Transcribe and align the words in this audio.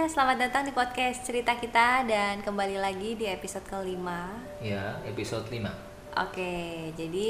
Selamat 0.00 0.48
datang 0.48 0.64
di 0.64 0.72
podcast 0.72 1.28
cerita 1.28 1.60
kita 1.60 2.08
dan 2.08 2.40
kembali 2.40 2.80
lagi 2.80 3.20
di 3.20 3.28
episode 3.28 3.68
kelima. 3.68 4.32
Ya, 4.56 4.96
episode 5.04 5.44
5. 5.52 5.60
Oke, 6.24 6.88
jadi 6.96 7.28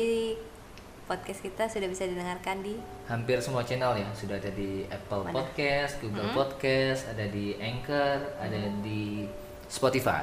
podcast 1.10 1.42
kita 1.42 1.66
sudah 1.66 1.90
bisa 1.90 2.06
didengarkan 2.06 2.62
di 2.62 2.78
Hampir 3.10 3.42
semua 3.42 3.66
channel 3.66 3.98
ya, 3.98 4.06
sudah 4.14 4.38
ada 4.38 4.54
di 4.54 4.86
Apple 4.86 5.26
Mana? 5.26 5.42
Podcast, 5.42 5.98
Google 5.98 6.30
Podcast, 6.30 7.10
ada 7.10 7.26
di 7.26 7.58
Anchor, 7.58 8.38
ada 8.38 8.62
di 8.86 9.26
Spotify. 9.66 10.22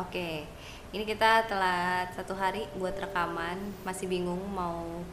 Oke, 0.00 0.48
ini 0.88 1.04
kita 1.04 1.44
telat 1.44 2.16
satu 2.16 2.32
hari 2.32 2.64
buat 2.80 2.96
rekaman, 2.96 3.60
masih 3.84 4.08
bingung 4.08 4.40
mau 4.56 5.04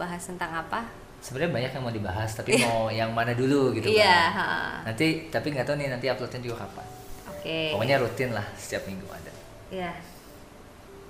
bahas 0.00 0.24
tentang 0.24 0.56
apa? 0.56 1.03
Sebenarnya 1.24 1.52
banyak 1.56 1.70
yang 1.72 1.82
mau 1.82 1.94
dibahas, 1.94 2.30
tapi 2.36 2.60
mau 2.60 2.92
yang 2.92 3.08
mana 3.16 3.32
dulu 3.32 3.72
gitu 3.72 3.88
Iya, 3.88 4.28
kan. 4.28 4.36
ha. 4.36 4.48
Nanti 4.84 5.32
tapi 5.32 5.56
nggak 5.56 5.64
tahu 5.64 5.80
nih 5.80 5.88
nanti 5.88 6.12
uploadnya 6.12 6.40
juga 6.44 6.68
kapan. 6.68 6.84
Oke. 7.32 7.72
Pokoknya 7.72 7.96
rutin 7.96 8.30
lah 8.30 8.44
setiap 8.54 8.84
minggu 8.84 9.08
ada. 9.08 9.32
Iya. 9.72 9.92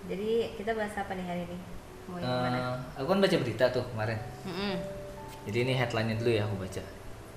Jadi 0.07 0.55
kita 0.55 0.71
bahas 0.73 0.95
apa 0.95 1.19
nih 1.19 1.27
hari 1.27 1.43
ini? 1.45 1.59
Mau 2.07 2.21
yang 2.21 2.31
mana? 2.31 2.59
Eh, 2.95 3.03
aku 3.03 3.09
kan 3.09 3.19
baca 3.19 3.37
berita 3.41 3.65
tuh 3.73 3.85
kemarin. 3.91 4.19
Mm-mm. 4.47 4.75
Jadi 5.51 5.59
ini 5.61 5.73
headline-nya 5.75 6.17
dulu 6.17 6.31
ya 6.31 6.43
aku 6.47 6.57
baca. 6.63 6.83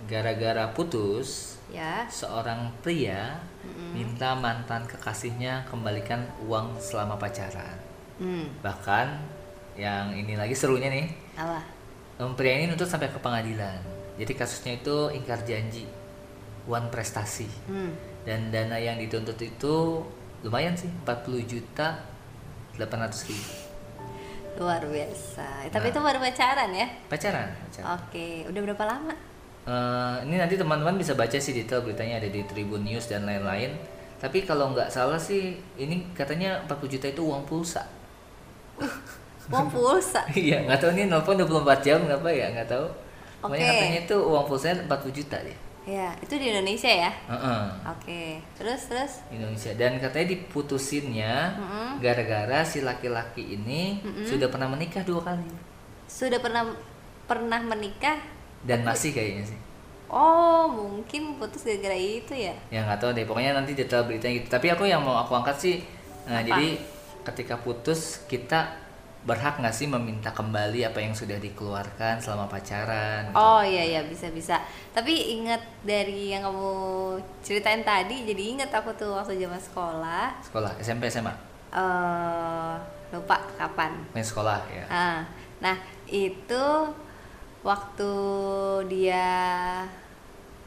Gara-gara 0.05 0.63
putus, 0.71 1.57
Ya. 1.67 2.05
seorang 2.07 2.69
pria 2.79 3.41
minta 3.91 4.37
mantan 4.37 4.85
kekasihnya 4.85 5.65
kembalikan 5.65 6.23
uang 6.45 6.77
selama 6.77 7.17
pacaran. 7.17 7.75
Hmm. 8.15 8.47
Bahkan 8.61 9.07
yang 9.75 10.13
ini 10.13 10.37
lagi 10.37 10.53
serunya 10.53 10.87
nih, 10.87 11.09
Apa? 11.35 11.59
Pria 12.33 12.53
ini 12.57 12.65
nuntut 12.67 12.89
sampai 12.89 13.13
ke 13.13 13.19
pengadilan. 13.21 13.77
Jadi 14.17 14.33
kasusnya 14.33 14.81
itu 14.81 15.13
ingkar 15.13 15.45
janji, 15.45 15.85
uang 16.65 16.89
prestasi. 16.89 17.45
Hmm. 17.69 17.93
Dan 18.25 18.49
dana 18.49 18.81
yang 18.81 18.97
dituntut 18.97 19.37
itu 19.37 20.01
lumayan 20.41 20.73
sih, 20.73 20.89
40 21.05 21.45
juta 21.45 22.01
800 22.75 23.29
ribu. 23.29 23.51
Luar 24.57 24.81
biasa. 24.81 25.69
Eh, 25.69 25.71
Tapi 25.71 25.87
Nah. 25.89 25.93
itu 25.93 25.99
baru 26.01 26.17
pacaran 26.17 26.69
ya? 26.73 26.87
Pacaran. 27.05 27.47
pacaran. 27.69 27.87
Oke, 28.01 28.41
udah 28.49 28.61
berapa 28.65 28.83
lama? 28.89 29.13
Eh, 29.67 30.15
ini 30.25 30.41
nanti 30.41 30.57
teman-teman 30.57 30.97
bisa 30.97 31.13
baca 31.13 31.37
sih 31.37 31.53
detail 31.53 31.85
beritanya 31.85 32.17
ada 32.17 32.29
di 32.31 32.41
Tribun 32.41 32.81
News 32.81 33.05
dan 33.05 33.29
lain-lain. 33.29 33.77
Tapi 34.17 34.49
kalau 34.49 34.73
nggak 34.73 34.89
salah 34.89 35.21
sih, 35.21 35.61
ini 35.77 36.09
katanya 36.17 36.65
40 36.65 36.89
juta 36.89 37.05
itu 37.05 37.21
uang 37.21 37.45
pulsa. 37.45 37.85
Uang 39.47 39.67
pulsa. 39.73 40.21
Iya, 40.31 40.63
nggak 40.67 40.79
tahu 40.79 40.91
nih 40.93 41.05
nelfon 41.07 41.39
24 41.39 41.85
jam 41.85 41.99
apa 42.03 42.29
ya, 42.29 42.47
nggak 42.51 42.67
tahu. 42.67 42.85
Pokoknya 43.37 43.63
Oke. 43.63 43.73
katanya 43.77 43.99
itu 44.03 44.15
uang 44.17 44.45
pulsanya 44.45 44.75
40 44.89 45.17
juta 45.23 45.37
deh. 45.39 45.57
Ya, 45.87 46.11
itu 46.19 46.35
di 46.35 46.51
Indonesia 46.51 46.91
ya? 46.91 47.11
Heeh. 47.31 47.63
Oke. 47.87 48.21
Terus 48.59 48.91
terus? 48.91 49.11
Indonesia 49.31 49.71
dan 49.71 49.95
katanya 50.03 50.35
diputusinnya 50.35 51.33
gara-gara 51.97 52.59
si 52.67 52.83
laki-laki 52.83 53.55
ini 53.55 54.03
sudah 54.27 54.51
pernah 54.51 54.67
menikah 54.67 55.07
dua 55.07 55.23
kali 55.23 55.47
Sudah 56.05 56.43
pernah 56.43 56.67
pernah 57.23 57.59
menikah? 57.63 58.19
dan 58.67 58.83
masih 58.83 59.15
kayaknya 59.15 59.47
sih. 59.47 59.59
Oh, 60.07 60.67
mungkin 60.67 61.39
putus 61.39 61.63
gara-gara 61.63 61.95
itu 61.95 62.35
ya? 62.35 62.51
Ya 62.67 62.83
nggak 62.83 62.99
tahu 62.99 63.11
deh, 63.15 63.23
pokoknya 63.23 63.55
nanti 63.55 63.71
detail 63.71 64.03
beritanya 64.03 64.43
gitu. 64.43 64.49
Tapi 64.51 64.67
aku 64.67 64.83
yang 64.83 64.99
mau 64.99 65.15
aku 65.15 65.39
angkat 65.39 65.55
sih, 65.55 65.75
nah 66.27 66.43
Apa? 66.43 66.47
jadi 66.51 66.67
ketika 67.23 67.55
putus 67.55 68.23
kita 68.27 68.75
berhak 69.25 69.59
nggak 69.59 69.75
sih 69.75 69.87
meminta 69.89 70.31
kembali 70.31 70.87
apa 70.87 70.99
yang 71.03 71.11
sudah 71.11 71.35
dikeluarkan 71.41 72.21
selama 72.21 72.47
pacaran? 72.47 73.27
gitu. 73.31 73.35
Oh 73.35 73.59
iya 73.65 73.83
iya 73.83 74.01
bisa 74.05 74.29
bisa. 74.31 74.61
Tapi 74.93 75.39
ingat 75.41 75.59
dari 75.83 76.31
yang 76.31 76.45
kamu 76.47 76.69
ceritain 77.43 77.83
tadi, 77.83 78.23
jadi 78.23 78.43
ingat 78.55 78.71
aku 78.71 78.93
tuh 78.95 79.17
waktu 79.17 79.35
zaman 79.41 79.59
sekolah. 79.59 80.37
Sekolah 80.45 80.71
SMP 80.79 81.11
SMA, 81.11 81.33
eh 81.73 82.75
lupa 83.07 83.39
kapan. 83.55 83.95
main 84.11 84.23
sekolah 84.23 84.59
ya. 84.67 84.85
Ah, 84.91 85.19
nah 85.63 85.75
itu 86.07 86.63
waktu 87.63 88.11
dia 88.87 89.27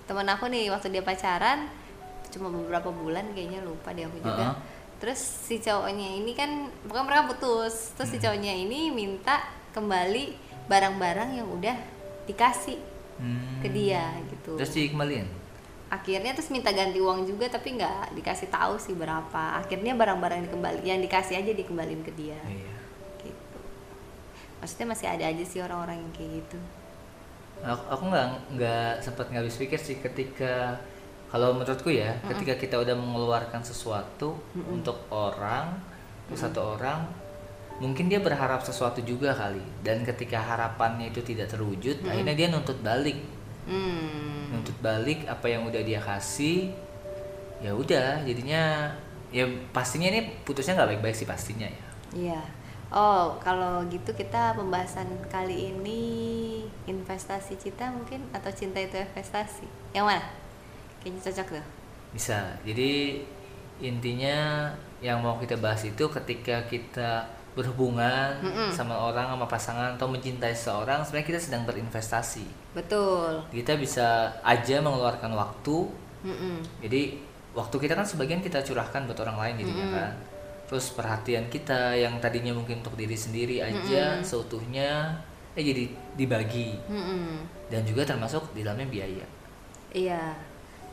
temen 0.09 0.27
aku 0.27 0.51
nih 0.51 0.69
waktu 0.73 0.91
dia 0.91 1.05
pacaran 1.07 1.71
cuma 2.31 2.47
beberapa 2.51 2.91
bulan 2.95 3.27
kayaknya 3.35 3.63
lupa 3.63 3.91
deh 3.95 4.07
aku 4.07 4.19
juga. 4.23 4.55
Heeh. 4.55 4.55
Terus 5.01 5.17
si 5.19 5.57
cowoknya 5.59 6.21
ini 6.21 6.33
kan 6.33 6.51
bukan 6.85 7.03
mereka 7.03 7.33
putus. 7.33 7.97
Terus 7.97 8.09
si 8.09 8.17
Hmm. 8.17 8.25
cowoknya 8.29 8.53
ini 8.55 8.93
minta 8.93 9.41
kembali 9.73 10.37
barang-barang 10.69 11.31
yang 11.35 11.49
udah 11.49 11.77
dikasih 12.25 12.77
Hmm. 13.17 13.61
ke 13.61 13.69
dia 13.69 14.13
gitu. 14.29 14.55
Terus 14.55 14.71
dikembaliin? 14.71 15.29
Akhirnya 15.91 16.31
terus 16.31 16.49
minta 16.49 16.71
ganti 16.71 17.03
uang 17.03 17.27
juga 17.27 17.51
tapi 17.51 17.75
nggak 17.75 18.15
dikasih 18.15 18.47
tahu 18.47 18.79
sih 18.79 18.95
berapa. 18.95 19.59
Akhirnya 19.59 19.93
barang-barang 19.93 20.47
dikembali 20.47 20.87
yang 20.87 21.03
dikasih 21.03 21.35
aja 21.37 21.51
dikembaliin 21.51 22.01
ke 22.01 22.13
dia 22.15 22.39
Iya. 22.47 22.73
gitu 23.19 23.59
maksudnya 24.61 24.87
masih 24.87 25.07
ada 25.09 25.25
aja 25.25 25.41
sih 25.43 25.59
orang-orang 25.59 25.99
yang 25.99 26.13
kayak 26.13 26.31
gitu 26.45 26.61
Aku, 27.61 27.85
aku 27.91 28.03
nggak 28.09 28.27
nggak 28.55 28.93
sempat 29.01 29.27
nggak 29.29 29.41
habis 29.41 29.57
pikir 29.57 29.77
sih 29.77 29.97
ketika 29.99 30.81
kalau 31.31 31.55
menurutku 31.55 31.95
ya 31.95 32.19
ketika 32.27 32.59
kita 32.59 32.77
udah 32.83 32.99
mengeluarkan 32.99 33.63
sesuatu 33.63 34.35
untuk 34.67 35.07
orang 35.15 35.79
untuk 36.27 36.39
satu 36.43 36.75
orang 36.75 37.07
mungkin 37.79 38.11
dia 38.11 38.19
berharap 38.19 38.67
sesuatu 38.67 38.99
juga 39.07 39.31
kali. 39.33 39.63
Dan 39.81 40.03
ketika 40.03 40.43
harapannya 40.43 41.15
itu 41.15 41.23
tidak 41.23 41.55
terwujud 41.55 42.03
akhirnya 42.03 42.35
dia 42.35 42.47
nuntut 42.51 42.83
balik. 42.83 43.23
Hmm. 43.71 44.51
Nuntut 44.51 44.75
balik 44.83 45.23
apa 45.31 45.47
yang 45.47 45.71
udah 45.71 45.83
dia 45.87 46.03
kasih 46.03 46.75
ya 47.63 47.77
udah 47.77 48.25
jadinya 48.27 48.91
ya 49.31 49.47
pastinya 49.71 50.09
ini 50.11 50.43
putusnya 50.43 50.75
nggak 50.83 50.99
baik-baik 50.99 51.15
sih 51.15 51.31
pastinya 51.31 51.71
ya. 51.71 51.83
Iya. 52.11 52.43
Oh 52.91 53.39
kalau 53.39 53.87
gitu 53.87 54.11
kita 54.19 54.59
pembahasan 54.59 55.07
kali 55.31 55.71
ini 55.71 56.03
investasi 56.91 57.55
cinta 57.55 57.87
mungkin 57.95 58.27
atau 58.35 58.51
cinta 58.51 58.83
itu 58.83 58.99
investasi? 58.99 59.71
Yang 59.95 60.07
mana 60.11 60.27
kayaknya 61.01 61.21
cocok 61.27 61.49
tuh 61.57 61.65
Bisa. 62.15 62.59
Jadi 62.67 63.23
intinya 63.81 64.69
yang 65.01 65.19
mau 65.25 65.37
kita 65.41 65.57
bahas 65.57 65.83
itu 65.87 66.05
ketika 66.17 66.57
kita 66.69 67.25
berhubungan 67.57 68.39
Mm-mm. 68.45 68.71
sama 68.71 68.95
orang 68.95 69.27
sama 69.33 69.47
pasangan 69.49 69.91
atau 69.99 70.07
mencintai 70.07 70.55
seseorang 70.55 71.03
sebenarnya 71.03 71.29
kita 71.35 71.41
sedang 71.43 71.63
berinvestasi. 71.69 72.47
betul 72.75 73.43
Kita 73.51 73.73
bisa 73.79 74.31
aja 74.43 74.77
mengeluarkan 74.83 75.33
waktu. 75.35 75.77
Mm-mm. 76.25 76.57
Jadi 76.85 77.03
waktu 77.57 77.77
kita 77.83 77.95
kan 77.99 78.07
sebagian 78.07 78.41
kita 78.45 78.63
curahkan 78.63 79.07
buat 79.09 79.19
orang 79.25 79.37
lain 79.43 79.55
jadinya 79.67 79.87
kan. 79.91 80.13
Terus 80.69 80.95
perhatian 80.95 81.51
kita 81.51 81.99
yang 81.99 82.15
tadinya 82.23 82.53
mungkin 82.55 82.79
untuk 82.85 82.95
diri 82.95 83.19
sendiri 83.19 83.59
aja 83.59 84.23
seutuhnya 84.23 85.19
eh 85.59 85.65
jadi 85.67 85.85
dibagi 86.15 86.79
Mm-mm. 86.87 87.43
dan 87.73 87.83
juga 87.83 88.07
termasuk 88.07 88.55
di 88.55 88.63
dalamnya 88.63 88.87
biaya. 88.87 89.27
iya 89.93 90.35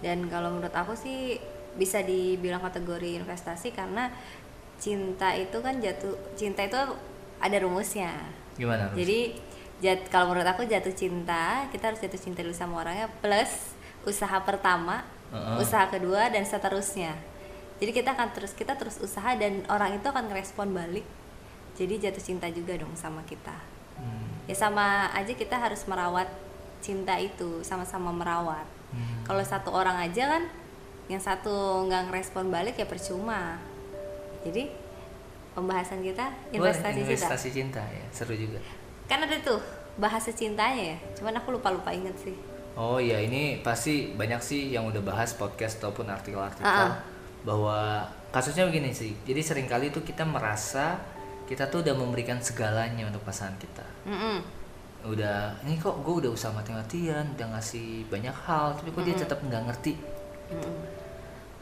dan 0.03 0.30
kalau 0.30 0.53
menurut 0.53 0.74
aku 0.74 0.94
sih 0.94 1.41
bisa 1.78 2.02
dibilang 2.02 2.62
kategori 2.62 3.22
investasi 3.22 3.74
karena 3.74 4.09
cinta 4.78 5.34
itu 5.34 5.58
kan 5.62 5.81
jatuh 5.81 6.13
cinta 6.38 6.66
itu 6.66 6.78
ada 7.38 7.58
rumusnya 7.62 8.13
Gimana? 8.57 8.90
Rus? 8.91 8.97
Jadi 8.97 9.19
jat, 9.80 10.02
kalau 10.09 10.34
menurut 10.34 10.50
aku 10.50 10.66
jatuh 10.66 10.91
cinta, 10.91 11.69
kita 11.69 11.94
harus 11.94 12.01
jatuh 12.01 12.18
cinta 12.18 12.42
dulu 12.42 12.57
sama 12.57 12.81
orangnya 12.81 13.07
plus 13.21 13.77
usaha 14.04 14.42
pertama, 14.42 15.06
Heeh. 15.30 15.62
usaha 15.62 15.86
kedua 15.88 16.33
dan 16.33 16.44
seterusnya. 16.44 17.13
Jadi 17.77 17.92
kita 17.94 18.18
akan 18.18 18.33
terus 18.33 18.57
kita 18.57 18.74
terus 18.74 18.98
usaha 18.98 19.38
dan 19.38 19.62
orang 19.69 20.01
itu 20.01 20.07
akan 20.10 20.33
ngerespon 20.33 20.74
balik. 20.74 21.06
Jadi 21.77 22.01
jatuh 22.01 22.24
cinta 22.25 22.50
juga 22.50 22.74
dong 22.74 22.98
sama 22.98 23.21
kita. 23.30 23.54
Hmm. 24.01 24.50
Ya 24.50 24.57
sama 24.57 25.13
aja 25.13 25.30
kita 25.38 25.62
harus 25.62 25.86
merawat 25.86 26.25
cinta 26.81 27.21
itu, 27.21 27.62
sama-sama 27.62 28.10
merawat. 28.10 28.66
Hmm. 28.94 29.24
Kalau 29.24 29.44
satu 29.44 29.69
orang 29.72 30.00
aja 30.00 30.38
kan 30.38 30.44
yang 31.07 31.19
satu 31.19 31.84
nggak 31.88 32.12
ngerespon 32.12 32.48
balik 32.48 32.75
ya 32.75 32.88
percuma. 32.88 33.60
Jadi 34.44 34.88
pembahasan 35.51 36.06
kita 36.06 36.22
Boleh, 36.54 36.69
investasi 36.69 36.94
cinta 36.94 37.10
investasi 37.10 37.50
cinta 37.50 37.81
ya 37.81 38.06
seru 38.13 38.38
juga 38.38 38.62
kan 39.10 39.25
ada 39.25 39.42
tuh 39.42 39.57
bahasa 39.98 40.30
cintanya 40.30 40.94
ya 40.94 40.98
cuman 41.18 41.34
aku 41.42 41.57
lupa 41.57 41.74
lupa 41.74 41.89
inget 41.89 42.13
sih 42.13 42.38
oh 42.78 43.01
iya 43.01 43.18
ini 43.18 43.66
pasti 43.66 44.13
banyak 44.13 44.38
sih 44.38 44.69
yang 44.69 44.86
udah 44.86 45.01
bahas 45.01 45.33
podcast 45.33 45.81
ataupun 45.81 46.13
artikel-artikel 46.13 46.69
Ah. 46.69 47.01
bahwa 47.42 48.06
kasusnya 48.30 48.69
begini 48.69 48.94
sih 48.94 49.18
jadi 49.25 49.42
sering 49.42 49.66
kali 49.66 49.90
tuh 49.90 50.06
kita 50.06 50.22
merasa 50.30 51.01
kita 51.50 51.66
tuh 51.74 51.81
udah 51.81 51.98
memberikan 51.98 52.38
segalanya 52.38 53.10
untuk 53.10 53.25
pasangan 53.25 53.57
kita 53.57 53.81
Mm-mm. 54.06 54.45
Udah 55.05 55.61
ini 55.65 55.77
kok 55.77 56.01
gue 56.01 56.25
udah 56.25 56.31
usaha 56.33 56.49
mati-matian 56.49 57.38
udah 57.38 57.47
ngasih 57.53 58.09
banyak 58.09 58.33
hal 58.33 58.73
tapi 58.73 58.89
kok 58.89 59.03
dia 59.05 59.15
tetap 59.15 59.39
nggak 59.44 59.63
ngerti. 59.69 59.94
Mm-mm. 60.47 60.79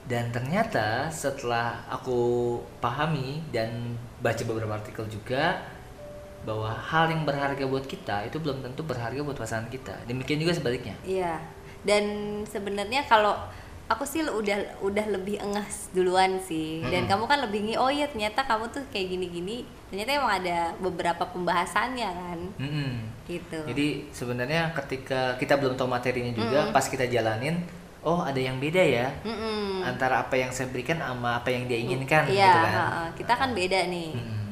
dan 0.05 0.29
ternyata 0.29 1.09
setelah 1.09 1.81
aku 1.89 2.61
pahami 2.77 3.41
dan 3.49 3.97
baca 4.21 4.45
beberapa 4.45 4.77
artikel 4.77 5.09
juga 5.09 5.65
bahwa 6.45 6.69
hal 6.69 7.09
yang 7.09 7.25
berharga 7.25 7.65
buat 7.65 7.89
kita 7.89 8.29
itu 8.29 8.37
belum 8.37 8.61
tentu 8.61 8.85
berharga 8.85 9.17
buat 9.25 9.33
pasangan 9.33 9.65
kita. 9.73 10.05
Demikian 10.05 10.37
juga 10.37 10.53
sebaliknya. 10.53 10.93
Iya. 11.01 11.41
Dan 11.81 12.03
sebenarnya 12.45 13.01
kalau 13.09 13.33
aku 13.85 14.01
sih 14.01 14.25
udah 14.25 14.81
udah 14.81 15.05
lebih 15.13 15.37
engah 15.37 15.65
duluan 15.93 16.41
sih 16.41 16.81
dan 16.89 17.05
Mm-mm. 17.05 17.11
kamu 17.13 17.23
kan 17.29 17.39
lebih 17.45 17.59
ngi 17.69 17.75
oh 17.77 17.89
iya 17.93 18.09
ternyata 18.09 18.41
kamu 18.41 18.65
tuh 18.73 18.81
kayak 18.89 19.13
gini-gini 19.13 19.61
ternyata 19.93 20.09
emang 20.17 20.33
ada 20.41 20.57
beberapa 20.81 21.23
pembahasannya 21.29 22.09
kan 22.09 22.39
Mm-mm. 22.57 22.89
gitu 23.29 23.61
Jadi 23.69 24.09
sebenarnya 24.09 24.73
ketika 24.73 25.37
kita 25.37 25.61
belum 25.61 25.77
tahu 25.77 25.85
materinya 25.85 26.33
juga, 26.33 26.69
pas 26.73 26.85
kita 26.85 27.05
jalanin, 27.05 27.61
oh 28.01 28.25
ada 28.25 28.41
yang 28.41 28.57
beda 28.57 28.81
ya 28.81 29.13
Mm-mm. 29.21 29.85
antara 29.85 30.25
apa 30.25 30.33
yang 30.33 30.49
saya 30.49 30.69
berikan 30.73 30.97
sama 30.97 31.37
apa 31.41 31.53
yang 31.53 31.69
dia 31.69 31.77
inginkan, 31.77 32.25
iya 32.25 32.49
gitu 32.49 32.59
kan. 32.65 32.73
ha-ha. 32.73 33.03
kita 33.13 33.33
kan 33.37 33.49
beda 33.53 33.79
nih 33.85 34.11
Mm-mm. 34.17 34.43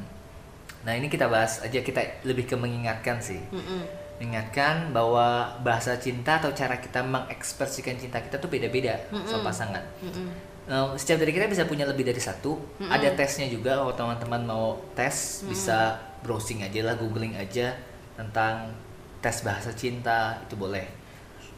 Nah 0.84 0.94
ini 1.00 1.08
kita 1.08 1.32
bahas 1.32 1.64
aja 1.64 1.80
kita 1.80 2.22
lebih 2.28 2.44
ke 2.44 2.54
mengingatkan 2.60 3.18
sih, 3.18 3.40
Mm-mm. 3.50 3.82
Mengingatkan 4.22 4.94
bahwa 4.94 5.58
bahasa 5.66 5.98
cinta 6.00 6.40
atau 6.40 6.54
cara 6.56 6.80
kita 6.80 7.04
mengekspresikan 7.04 7.98
cinta 8.00 8.22
kita 8.24 8.40
tuh 8.40 8.48
beda-beda 8.48 8.96
soal 9.28 9.44
pasangan. 9.44 9.84
Mm-mm. 10.00 10.54
Eh, 10.64 10.88
setiap 10.96 11.20
dari 11.20 11.36
kita 11.36 11.52
bisa 11.52 11.68
punya 11.68 11.84
lebih 11.84 12.08
dari 12.08 12.22
satu. 12.24 12.56
Ada 12.80 13.20
tesnya 13.20 13.52
juga 13.52 13.84
kalau 13.84 13.92
teman-teman 13.92 14.42
mau 14.48 14.66
tes 14.96 15.44
bisa 15.44 16.00
browsing 16.24 16.64
aja 16.64 16.88
lah, 16.88 16.96
googling 16.96 17.36
aja 17.36 17.76
tentang 18.16 18.72
tes 19.20 19.44
bahasa 19.44 19.76
cinta 19.76 20.40
itu 20.40 20.56
boleh. 20.56 20.88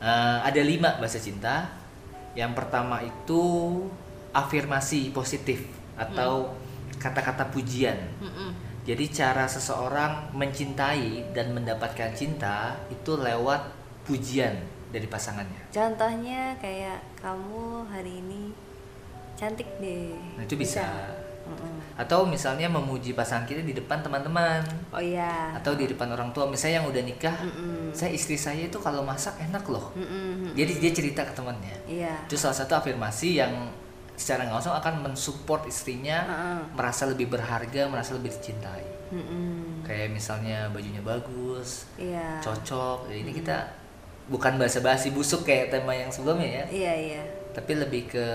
Eh, 0.02 0.38
ada 0.42 0.62
lima 0.66 0.98
bahasa 0.98 1.22
cinta. 1.22 1.70
Yang 2.34 2.52
pertama 2.58 3.00
itu 3.00 3.44
afirmasi 4.36 5.14
positif 5.14 5.64
atau 5.96 6.52
kata-kata 6.98 7.48
pujian. 7.54 7.96
Mm-mm. 8.20 8.65
Jadi 8.86 9.10
cara 9.10 9.50
seseorang 9.50 10.30
mencintai 10.30 11.34
dan 11.34 11.58
mendapatkan 11.58 12.14
cinta 12.14 12.78
itu 12.94 13.18
lewat 13.18 13.74
pujian 14.06 14.54
dari 14.94 15.10
pasangannya. 15.10 15.74
contohnya 15.74 16.54
kayak 16.62 17.02
kamu 17.20 17.84
hari 17.90 18.22
ini 18.22 18.54
cantik 19.36 19.68
deh 19.82 20.14
Nah, 20.38 20.44
itu 20.46 20.56
bisa. 20.56 20.86
Mm-mm. 21.46 21.78
Atau 21.94 22.26
misalnya 22.26 22.66
memuji 22.66 23.14
pasangan 23.14 23.46
kita 23.46 23.62
di 23.62 23.78
depan 23.78 24.02
teman-teman 24.02 24.66
oh 24.90 24.98
iya 24.98 25.54
atau 25.54 25.78
di 25.78 25.86
depan 25.86 26.10
orang 26.10 26.34
tua. 26.34 26.50
Misalnya 26.50 26.82
yang 26.82 26.88
udah 26.90 27.04
nikah, 27.06 27.38
Mm-mm. 27.38 27.94
saya 27.94 28.10
istri 28.14 28.34
saya 28.34 28.66
itu 28.66 28.78
kalau 28.82 29.06
masak 29.06 29.38
enak 29.38 29.62
loh. 29.70 29.94
Mm-mm. 29.94 30.58
Jadi 30.58 30.74
dia 30.82 30.92
cerita 30.94 31.22
ke 31.22 31.34
temannya. 31.38 31.76
iya 31.86 32.18
Itu 32.26 32.34
salah 32.34 32.58
satu 32.58 32.74
afirmasi 32.78 33.38
yang 33.38 33.54
secara 34.16 34.48
nggak 34.48 34.56
langsung 34.60 34.76
akan 34.76 34.94
mensupport 35.04 35.68
istrinya 35.68 36.18
Heeh. 36.24 36.60
merasa 36.76 37.04
lebih 37.08 37.28
berharga, 37.32 37.88
merasa 37.92 38.16
lebih 38.16 38.32
dicintai. 38.32 38.84
Mm-mm. 39.14 39.86
Kayak 39.86 40.18
misalnya 40.18 40.72
bajunya 40.74 41.04
bagus, 41.06 41.86
iya 41.96 42.42
cocok. 42.42 43.12
Ya, 43.12 43.16
ini 43.22 43.32
kita 43.36 43.58
bukan 44.26 44.58
basa-basi 44.58 45.14
busuk 45.14 45.46
kayak 45.46 45.70
tema 45.70 45.94
yang 45.94 46.10
sebelumnya 46.10 46.64
ya, 46.64 46.66
iya 46.74 46.94
iya 46.98 47.24
tapi 47.54 47.78
lebih 47.78 48.10
ke 48.10 48.26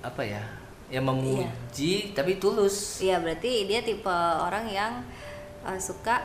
apa 0.00 0.24
ya? 0.24 0.42
Ya 0.90 0.98
memuji 0.98 2.16
tapi 2.16 2.42
tulus. 2.42 2.98
Iya 2.98 3.22
berarti 3.22 3.68
dia 3.70 3.78
tipe 3.84 4.10
orang 4.42 4.66
yang 4.66 5.04
uh, 5.62 5.78
suka 5.78 6.18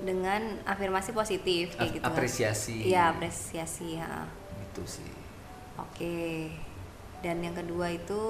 dengan 0.00 0.56
afirmasi 0.64 1.12
positif 1.12 1.76
kayak 1.76 1.90
Ap- 1.90 1.94
gitu. 2.00 2.04
apresiasi. 2.06 2.76
Iya 2.88 3.12
apresiasi 3.12 4.00
ya. 4.00 4.24
Gitu 4.56 4.82
sih. 4.88 5.12
Oke. 5.76 6.48
Dan 7.20 7.40
yang 7.40 7.54
kedua 7.54 7.88
itu 7.88 8.20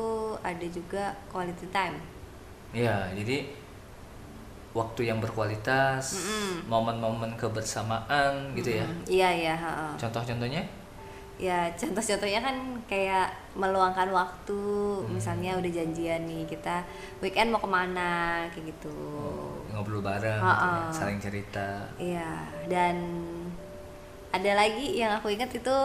ada 0.40 0.66
juga 0.66 1.14
quality 1.28 1.66
time. 1.68 1.96
Ya, 2.70 3.08
jadi 3.12 3.46
waktu 4.76 5.08
yang 5.08 5.18
berkualitas, 5.18 6.20
momen-momen 6.68 7.32
kebersamaan 7.40 8.52
gitu 8.52 8.76
ya. 8.76 8.84
Hmm, 8.84 9.00
Iya 9.08 9.28
iya. 9.32 9.54
Contoh-contohnya? 9.96 10.60
Ya 11.36 11.68
contoh-contohnya 11.72 12.40
kan 12.40 12.56
kayak 12.84 13.28
meluangkan 13.52 14.08
waktu, 14.08 14.56
Hmm. 14.56 15.12
misalnya 15.12 15.56
udah 15.56 15.68
janjian 15.68 16.24
nih 16.24 16.48
kita 16.48 16.80
weekend 17.20 17.52
mau 17.52 17.60
ke 17.60 17.68
mana 17.68 18.44
kayak 18.52 18.72
gitu. 18.72 18.96
ngobrol 19.68 20.00
bareng, 20.00 20.40
gitu 20.40 20.64
ya, 20.72 20.88
saling 20.88 21.20
cerita. 21.20 21.84
Iya, 22.00 22.48
dan 22.64 22.96
ada 24.32 24.52
lagi 24.56 24.96
yang 24.96 25.12
aku 25.12 25.28
ingat 25.28 25.52
itu 25.52 25.76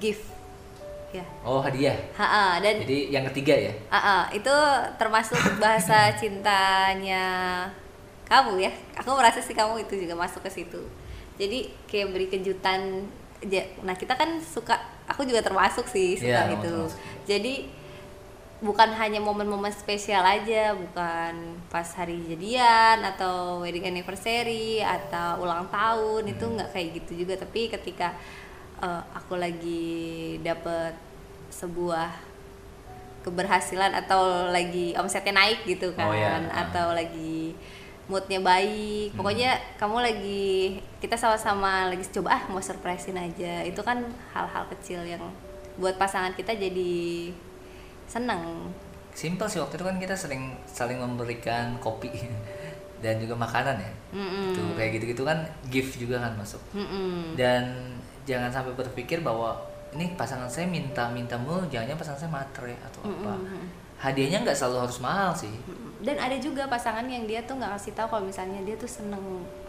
gift. 0.00 0.24
Ya. 1.10 1.24
Oh, 1.42 1.58
hadiah. 1.58 1.98
Ha 2.14 2.62
dan 2.62 2.86
Jadi 2.86 3.10
yang 3.10 3.26
ketiga 3.32 3.50
ya. 3.50 3.72
ah, 3.90 3.98
ah, 3.98 4.22
itu 4.30 4.54
termasuk 4.94 5.34
bahasa 5.58 6.14
cintanya 6.14 7.24
kamu 8.24 8.62
ya. 8.62 8.72
Aku 8.94 9.18
merasa 9.18 9.42
sih 9.42 9.52
kamu 9.52 9.82
itu 9.82 9.98
juga 9.98 10.14
masuk 10.14 10.46
ke 10.46 10.50
situ. 10.52 10.78
Jadi 11.34 11.66
kayak 11.90 12.14
beri 12.14 12.26
kejutan. 12.28 13.10
Nah 13.82 13.96
kita 13.96 14.14
kan 14.14 14.38
suka, 14.38 14.78
aku 15.08 15.26
juga 15.26 15.42
termasuk 15.42 15.88
sih 15.88 16.14
suka 16.14 16.46
kamu 16.46 16.54
itu. 16.54 16.70
termasuk. 16.70 16.98
Jadi 17.26 17.54
bukan 18.60 18.92
hanya 18.92 19.18
momen-momen 19.18 19.72
spesial 19.72 20.20
aja, 20.20 20.76
bukan 20.76 21.32
pas 21.66 21.88
hari 21.96 22.20
jadian 22.28 23.00
atau 23.02 23.64
wedding 23.64 23.88
anniversary 23.88 24.78
atau 24.78 25.40
ulang 25.40 25.66
tahun 25.72 26.28
itu 26.28 26.44
Hmm. 26.44 26.54
nggak 26.54 26.70
kayak 26.70 26.88
gitu 27.02 27.24
juga. 27.24 27.34
Tapi 27.34 27.66
ketika 27.66 28.14
eh, 28.80 29.02
aku 29.14 29.36
lagi 29.36 29.84
dapet 30.40 30.96
sebuah 31.50 32.08
keberhasilan 33.20 33.92
atau 33.92 34.48
lagi 34.48 34.96
omsetnya 34.96 35.36
naik 35.36 35.68
gitu 35.68 35.92
kan 35.92 36.08
Oh, 36.08 36.16
iya. 36.16 36.40
atau 36.48 36.96
lagi 36.96 37.52
moodnya 38.10 38.40
baik. 38.42 39.14
Pokoknya 39.14 39.54
kamu 39.76 40.02
lagi 40.02 40.80
kita 40.98 41.14
sama-sama 41.14 41.86
lagi 41.92 42.02
coba 42.10 42.40
ah 42.40 42.42
mau 42.48 42.58
surprisein 42.58 43.20
aja. 43.20 43.62
Itu 43.62 43.84
kan 43.84 44.02
hal-hal 44.34 44.64
kecil 44.72 45.04
yang 45.04 45.22
buat 45.78 45.94
pasangan 46.00 46.34
kita 46.34 46.56
jadi 46.56 47.30
seneng. 48.08 48.72
Simpel 49.14 49.46
sih 49.46 49.60
waktu 49.62 49.76
itu 49.78 49.84
kan 49.86 49.96
kita 50.00 50.16
sering 50.16 50.56
saling 50.66 50.98
memberikan 50.98 51.76
kopi 51.78 52.10
dan 53.00 53.16
juga 53.16 53.34
makanan 53.34 53.76
ya. 53.76 53.92
Mm-mm. 54.12 54.52
Tuh 54.52 54.76
kayak 54.76 55.00
gitu-gitu 55.00 55.22
kan 55.24 55.40
gift 55.68 55.96
juga 55.96 56.20
kan 56.20 56.32
masuk. 56.36 56.60
Mm-mm. 56.72 57.34
Dan 57.34 57.92
jangan 58.24 58.52
sampai 58.52 58.72
berpikir 58.72 59.20
bahwa 59.20 59.56
ini 59.90 60.14
pasangan 60.14 60.46
saya 60.46 60.70
minta-minta 60.70 61.34
mulu, 61.34 61.66
jangan 61.66 61.98
pasangan 61.98 62.20
saya 62.20 62.30
matre 62.30 62.76
atau 62.78 63.02
apa. 63.02 63.34
Hadiahnya 64.00 64.40
nggak 64.40 64.56
selalu 64.56 64.88
harus 64.88 64.98
mahal 65.00 65.32
sih. 65.34 65.52
dan 66.00 66.16
ada 66.16 66.32
juga 66.40 66.64
pasangan 66.64 67.04
yang 67.04 67.28
dia 67.28 67.44
tuh 67.44 67.60
nggak 67.60 67.76
kasih 67.76 67.92
tahu 67.92 68.08
kalau 68.08 68.24
misalnya 68.24 68.64
dia 68.64 68.72
tuh 68.72 68.88
seneng 68.88 69.20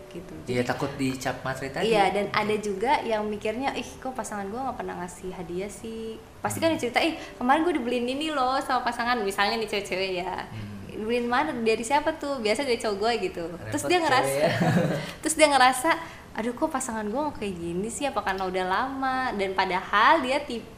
gitu 0.08 0.32
Dia 0.48 0.64
takut 0.64 0.88
dicap 0.96 1.44
matre 1.44 1.68
tadi. 1.68 1.92
Iya 1.92 2.08
dan 2.08 2.32
ada 2.32 2.56
juga 2.56 3.04
yang 3.04 3.28
mikirnya 3.28 3.76
ih 3.76 3.88
kok 4.00 4.16
pasangan 4.16 4.48
gue 4.48 4.56
nggak 4.56 4.78
pernah 4.80 4.96
ngasih 5.04 5.32
hadiah 5.32 5.68
sih 5.68 6.16
pasti 6.40 6.64
kan 6.64 6.72
dia 6.72 6.80
cerita 6.80 7.04
ih 7.04 7.20
kemarin 7.36 7.68
gue 7.68 7.76
dibeliin 7.76 8.08
ini 8.08 8.32
loh 8.32 8.56
sama 8.64 8.80
pasangan 8.84 9.20
misalnya 9.20 9.60
nih 9.60 9.68
cewek-cewek 9.68 10.12
ya 10.24 10.48
Hmm. 10.48 10.81
Dibeliin 11.02 11.26
mana 11.26 11.50
dari 11.52 11.82
siapa 11.82 12.14
tuh 12.14 12.38
biasa 12.38 12.62
dari 12.62 12.78
cowok 12.78 12.96
gue 12.96 13.12
gitu 13.26 13.44
terus 13.68 13.82
Repot 13.82 13.90
dia 13.90 13.98
cewek 13.98 14.06
ngerasa 14.06 14.38
ya. 14.38 14.52
terus 15.22 15.36
dia 15.36 15.48
ngerasa 15.48 15.90
aduh 16.32 16.54
kok 16.54 16.70
pasangan 16.70 17.04
gue 17.04 17.22
kayak 17.36 17.56
gini 17.56 17.88
sih 17.88 18.06
apa 18.06 18.22
karena 18.22 18.44
udah 18.44 18.66
lama 18.66 19.18
dan 19.34 19.52
padahal 19.52 20.22
dia 20.22 20.40
tipe 20.40 20.70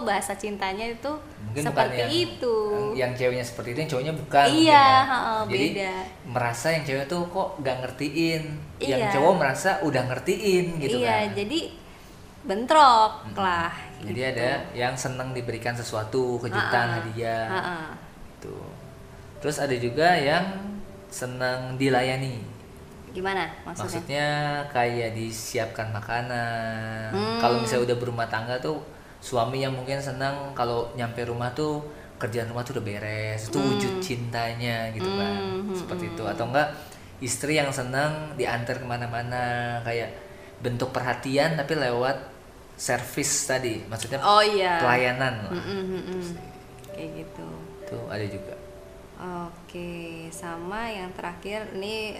bahasa 0.00 0.32
cintanya 0.32 0.86
itu 0.88 1.10
Mungkin 1.42 1.62
seperti 1.64 1.98
yang, 1.98 2.10
itu 2.12 2.56
Yang, 2.70 2.94
yang 2.94 3.12
ceweknya 3.16 3.42
seperti 3.42 3.68
itu, 3.68 3.78
yang 3.80 3.90
cowoknya 3.90 4.14
bukan. 4.14 4.46
Iya, 4.46 4.70
ya. 4.70 4.86
ha-ha, 5.02 5.34
Jadi 5.44 5.66
beda. 5.68 5.94
merasa 6.24 6.66
yang 6.70 6.84
cewek 6.84 7.04
tuh 7.06 7.22
kok 7.26 7.48
nggak 7.58 7.76
ngertiin. 7.80 8.42
Yang 8.78 9.00
Iya. 9.00 9.10
cowok 9.10 9.34
merasa 9.34 9.70
udah 9.80 10.02
ngertiin 10.06 10.64
gitu 10.78 10.96
iya 10.96 11.26
kan. 11.26 11.34
jadi 11.34 11.60
bentrok 12.40 13.12
lah 13.36 13.68
Jadi 14.00 14.16
gitu. 14.16 14.30
ada 14.32 14.50
yang 14.72 14.94
seneng 14.94 15.30
diberikan 15.30 15.74
sesuatu, 15.74 16.38
kejutan, 16.38 16.86
Ha-ha. 16.88 16.96
hadiah. 17.02 17.44
Ha-ha. 17.46 17.78
Gitu. 17.90 18.09
Terus 19.40 19.56
ada 19.58 19.72
juga 19.74 20.08
yang 20.14 20.44
seneng 21.10 21.74
dilayani. 21.74 22.60
gimana 23.10 23.42
maksudnya? 23.66 23.82
Maksudnya 23.90 24.28
kayak 24.70 25.10
disiapkan 25.18 25.90
makanan. 25.90 27.10
Hmm. 27.10 27.38
Kalau 27.42 27.58
misalnya 27.58 27.90
udah 27.90 27.98
berumah 27.98 28.28
tangga 28.30 28.54
tuh 28.62 28.78
suami 29.18 29.66
yang 29.66 29.74
mungkin 29.74 29.98
senang 29.98 30.54
kalau 30.54 30.86
nyampe 30.94 31.26
rumah 31.26 31.50
tuh 31.50 31.82
kerjaan 32.22 32.46
rumah 32.46 32.62
tuh 32.62 32.78
udah 32.78 32.84
beres. 32.86 33.50
Itu 33.50 33.58
wujud 33.58 33.98
cintanya 33.98 34.94
gitu 34.94 35.10
kan. 35.10 35.34
Hmm, 35.42 35.66
hmm, 35.66 35.74
Seperti 35.74 36.14
itu 36.14 36.22
atau 36.22 36.46
enggak 36.46 36.70
istri 37.18 37.58
yang 37.58 37.74
senang 37.74 38.30
diantar 38.38 38.78
ke 38.78 38.86
mana-mana 38.86 39.76
kayak 39.82 40.14
bentuk 40.62 40.94
perhatian 40.94 41.58
tapi 41.58 41.74
lewat 41.74 42.14
servis 42.78 43.28
tadi. 43.44 43.82
Maksudnya 43.90 44.22
Oh 44.22 44.38
iya. 44.38 44.78
pelayanan 44.78 45.50
lah. 45.50 45.52
Mm-mm, 45.52 45.82
mm-mm. 45.98 46.20
Kayak 46.94 47.26
gitu. 47.26 47.46
Itu 47.90 47.98
ada 48.06 48.22
juga. 48.22 48.54
Oke, 49.20 49.92
sama 50.32 50.88
yang 50.88 51.12
terakhir 51.12 51.68
ini 51.76 52.16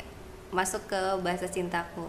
masuk 0.53 0.85
ke 0.85 1.01
bahasa 1.25 1.49
cintaku. 1.49 2.05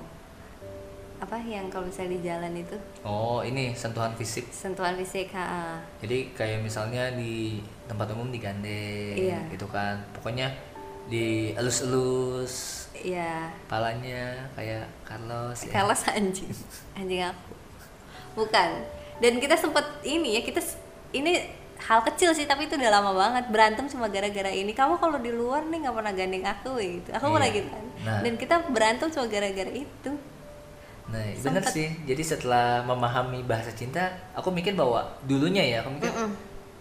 Apa 1.21 1.37
yang 1.39 1.69
kalau 1.69 1.87
misalnya 1.87 2.17
di 2.17 2.21
jalan 2.25 2.53
itu 2.57 2.75
Oh, 3.05 3.39
ini 3.39 3.71
sentuhan 3.71 4.11
fisik. 4.17 4.49
sentuhan 4.51 4.97
fisik, 4.97 5.31
ha. 5.31 5.79
Jadi 6.01 6.35
kayak 6.35 6.59
misalnya 6.59 7.13
di 7.13 7.61
tempat 7.87 8.11
umum 8.11 8.33
digandeng 8.33 9.15
Iya. 9.15 9.39
gitu 9.47 9.69
kan. 9.69 10.01
Pokoknya 10.11 10.51
di 11.07 11.53
elus-elus 11.55 12.89
Iya. 12.91 13.47
palanya 13.69 14.43
kayak 14.57 14.89
Carlos 15.07 15.55
ya. 15.63 15.71
Carlos 15.71 16.01
anjing, 16.03 16.51
anjing 16.99 17.23
aku. 17.23 17.53
Bukan. 18.35 18.69
Dan 19.21 19.37
kita 19.37 19.53
sempet 19.55 19.85
ini 20.01 20.35
ya 20.35 20.41
kita 20.41 20.59
ini 21.13 21.37
hal 21.81 21.99
kecil 22.03 22.29
sih 22.31 22.45
tapi 22.45 22.65
itu 22.65 22.73
udah 22.73 22.91
lama 22.91 23.11
banget 23.11 23.49
berantem 23.49 23.85
cuma 23.85 24.05
gara-gara 24.05 24.47
ini 24.47 24.71
kamu 24.71 24.95
kalau 24.95 25.17
di 25.17 25.29
luar 25.29 25.65
nih 25.65 25.81
nggak 25.81 25.95
pernah 25.95 26.13
gandeng 26.13 26.45
aku 26.45 26.71
gitu 26.77 27.09
aku 27.09 27.25
Iya. 27.25 27.33
pernah 27.33 27.49
gitu 27.51 27.67
kan 27.67 27.85
Nah. 28.01 28.19
dan 28.21 28.33
kita 28.35 28.55
berantem 28.67 29.07
cuma 29.09 29.25
gara-gara 29.27 29.71
itu 29.71 30.11
Nah, 31.11 31.19
bener 31.19 31.59
Sempet. 31.59 31.75
sih. 31.75 31.89
Jadi 32.07 32.23
setelah 32.23 32.79
memahami 32.81 33.43
bahasa 33.43 33.67
cinta, 33.69 33.99
aku 34.31 34.47
mikir 34.47 34.79
bahwa 34.79 35.03
dulunya 35.21 35.59
ya, 35.59 35.77
aku 35.83 35.91
mikir 35.91 36.07
Mm-mm. 36.07 36.31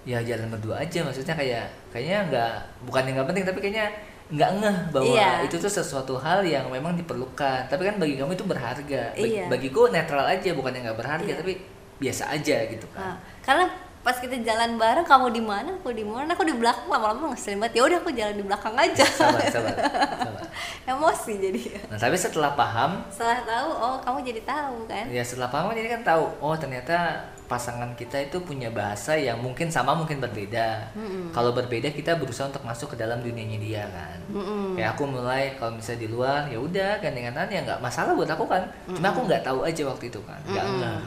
ya 0.07 0.23
jalan 0.23 0.47
berdua 0.49 0.79
aja. 0.79 1.03
Maksudnya 1.03 1.35
kayak 1.35 1.67
kayaknya 1.91 2.19
nggak 2.31 2.53
bukan 2.87 3.03
yang 3.03 3.15
nggak 3.19 3.27
penting, 3.27 3.45
tapi 3.45 3.59
kayaknya 3.59 3.87
nggak 4.31 4.51
ngeh 4.55 4.77
bahwa 4.95 5.15
Iya. 5.19 5.31
itu 5.43 5.59
tuh 5.59 5.73
sesuatu 5.73 6.15
hal 6.15 6.47
yang 6.47 6.63
memang 6.71 6.95
diperlukan. 6.95 7.67
Tapi 7.67 7.83
kan 7.83 7.99
bagi 7.99 8.15
kamu 8.15 8.31
itu 8.31 8.47
berharga. 8.47 9.03
Bagi, 9.11 9.35
Iya. 9.35 9.45
Bagiku 9.51 9.91
netral 9.91 10.23
aja, 10.23 10.51
bukan 10.55 10.71
yang 10.71 10.85
nggak 10.87 10.99
berharga, 11.01 11.27
Iya. 11.27 11.39
tapi 11.43 11.53
biasa 11.99 12.23
aja 12.31 12.57
gitu 12.65 12.87
Nah, 12.87 13.03
kan. 13.03 13.15
karena 13.43 13.65
pas 14.01 14.17
kita 14.17 14.33
jalan 14.41 14.81
bareng 14.81 15.05
kamu 15.05 15.29
di 15.29 15.43
mana 15.45 15.77
aku 15.77 15.93
di 15.93 16.01
mana 16.01 16.33
aku 16.33 16.49
di 16.49 16.57
belakang 16.57 16.89
lama-lama 16.89 17.37
ngeselin 17.37 17.61
banget 17.61 17.75
ya 17.77 17.83
udah 17.85 17.99
aku 18.01 18.11
jalan 18.17 18.35
di 18.41 18.45
belakang 18.49 18.73
aja 18.73 19.05
Sabar, 19.05 19.45
sabar, 19.53 19.77
sabar. 19.77 20.45
emosi 20.97 21.33
jadi 21.37 21.61
Nah, 21.93 21.99
tapi 22.01 22.17
setelah 22.17 22.57
paham, 22.57 23.05
setelah 23.13 23.45
tahu 23.45 23.69
oh 23.77 23.97
kamu 24.01 24.19
jadi 24.25 24.41
tahu 24.49 24.89
kan 24.89 25.05
ya 25.13 25.21
setelah 25.21 25.53
paham 25.53 25.77
jadi 25.77 26.01
kan 26.01 26.03
tahu, 26.07 26.25
oh 26.41 26.57
ternyata 26.57 27.29
pasangan 27.45 27.91
kita 27.99 28.31
itu 28.31 28.39
punya 28.47 28.71
bahasa 28.71 29.19
yang 29.19 29.43
mungkin 29.43 29.67
sama 29.67 29.91
mungkin 29.91 30.23
berbeda. 30.23 30.87
Kalau 31.35 31.51
berbeda 31.51 31.91
kita 31.91 32.15
berusaha 32.15 32.47
untuk 32.47 32.63
masuk 32.63 32.95
ke 32.95 32.97
dalam 33.03 33.19
dunianya 33.27 33.59
dia 33.59 33.83
kan. 33.91 34.19
Mm-mm. 34.31 34.79
Kayak 34.79 34.95
aku 34.95 35.03
mulai 35.11 35.59
kalau 35.59 35.75
misalnya 35.75 36.07
di 36.07 36.09
luar 36.15 36.47
ya 36.47 36.63
udah 36.63 37.03
gandengan 37.03 37.51
ya 37.51 37.67
nggak 37.67 37.83
masalah 37.83 38.15
buat 38.15 38.31
aku 38.31 38.47
kan. 38.47 38.63
Cuma 38.95 39.11
aku 39.11 39.27
nggak 39.27 39.43
tahu 39.43 39.67
aja 39.67 39.83
waktu 39.83 40.15
itu 40.15 40.23
kan, 40.23 40.39
nggak 40.47 40.63
Mm-mm. 40.63 40.79
ngeh. 40.79 41.03